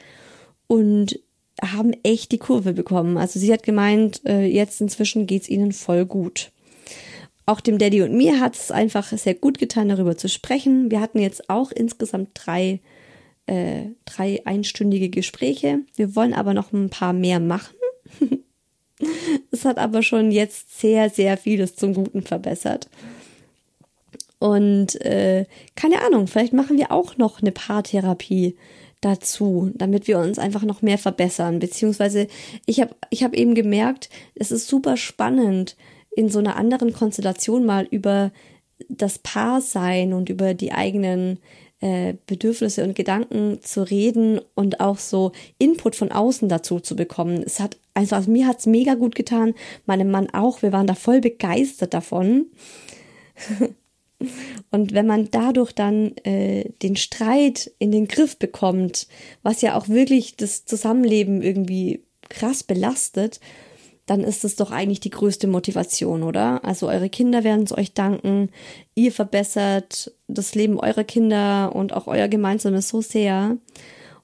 [0.68, 1.18] und
[1.61, 3.18] haben echt die Kurve bekommen.
[3.18, 6.51] Also sie hat gemeint, äh, jetzt inzwischen geht's ihnen voll gut.
[7.45, 10.90] Auch dem Daddy und mir hat es einfach sehr gut getan, darüber zu sprechen.
[10.90, 12.80] Wir hatten jetzt auch insgesamt drei,
[13.47, 15.80] äh, drei einstündige Gespräche.
[15.97, 17.74] Wir wollen aber noch ein paar mehr machen.
[19.51, 22.88] es hat aber schon jetzt sehr, sehr vieles zum Guten verbessert.
[24.38, 28.57] Und äh, keine Ahnung, vielleicht machen wir auch noch eine Paartherapie
[29.01, 31.59] dazu, damit wir uns einfach noch mehr verbessern.
[31.59, 32.26] Beziehungsweise
[32.66, 35.76] ich habe ich hab eben gemerkt, es ist super spannend,
[36.14, 38.32] in so einer anderen Konstellation mal über
[38.88, 41.38] das Paarsein und über die eigenen
[41.80, 47.42] äh, Bedürfnisse und Gedanken zu reden und auch so Input von außen dazu zu bekommen.
[47.44, 49.54] Es hat, also, also mir hat's mega gut getan,
[49.86, 50.62] meinem Mann auch.
[50.62, 52.46] Wir waren da voll begeistert davon.
[54.70, 59.08] Und wenn man dadurch dann äh, den Streit in den Griff bekommt,
[59.42, 63.40] was ja auch wirklich das Zusammenleben irgendwie krass belastet,
[64.12, 66.62] dann ist es doch eigentlich die größte Motivation, oder?
[66.66, 68.50] Also eure Kinder werden es euch danken,
[68.94, 73.56] ihr verbessert das Leben eurer Kinder und auch euer gemeinsames so sehr.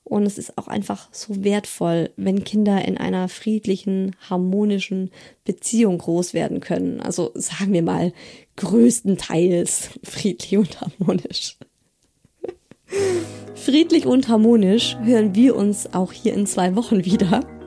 [0.05, 5.11] Und es ist auch einfach so wertvoll, wenn Kinder in einer friedlichen, harmonischen
[5.47, 7.01] Beziehung groß werden können.
[7.01, 8.13] Also sagen wir mal,
[8.57, 11.57] größtenteils friedlich und harmonisch.
[13.55, 17.58] friedlich und harmonisch hören wir uns auch hier in zwei Wochen wieder.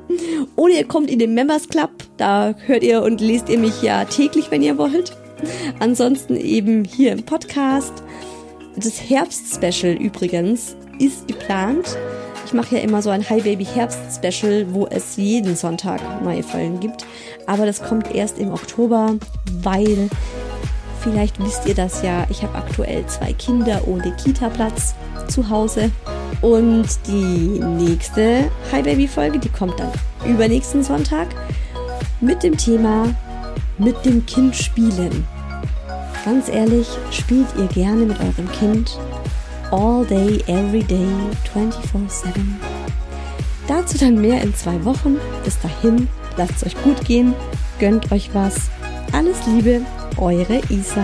[0.55, 4.05] Oder ihr kommt in den Members Club, da hört ihr und lest ihr mich ja
[4.05, 5.15] täglich, wenn ihr wollt.
[5.79, 7.93] Ansonsten eben hier im Podcast.
[8.75, 11.97] Das Herbst-Special übrigens ist geplant.
[12.45, 16.43] Ich mache ja immer so ein Hi Baby Herbst Special, wo es jeden Sonntag neue
[16.43, 17.05] Folgen gibt.
[17.47, 19.15] Aber das kommt erst im Oktober,
[19.61, 20.09] weil
[21.01, 24.95] vielleicht wisst ihr das ja, ich habe aktuell zwei Kinder ohne Kita-Platz
[25.27, 25.91] zu Hause.
[26.41, 29.91] Und die nächste Hi Baby Folge, die kommt dann
[30.25, 31.27] übernächsten Sonntag
[32.19, 33.13] mit dem Thema
[33.77, 35.25] mit dem Kind spielen.
[36.23, 38.99] Ganz ehrlich, spielt ihr gerne mit eurem Kind
[39.71, 41.07] all day, every day,
[41.53, 42.59] 24/7?
[43.67, 45.17] Dazu dann mehr in zwei Wochen.
[45.43, 47.33] Bis dahin, lasst es euch gut gehen,
[47.79, 48.69] gönnt euch was.
[49.11, 49.81] Alles Liebe,
[50.17, 51.03] eure Isa.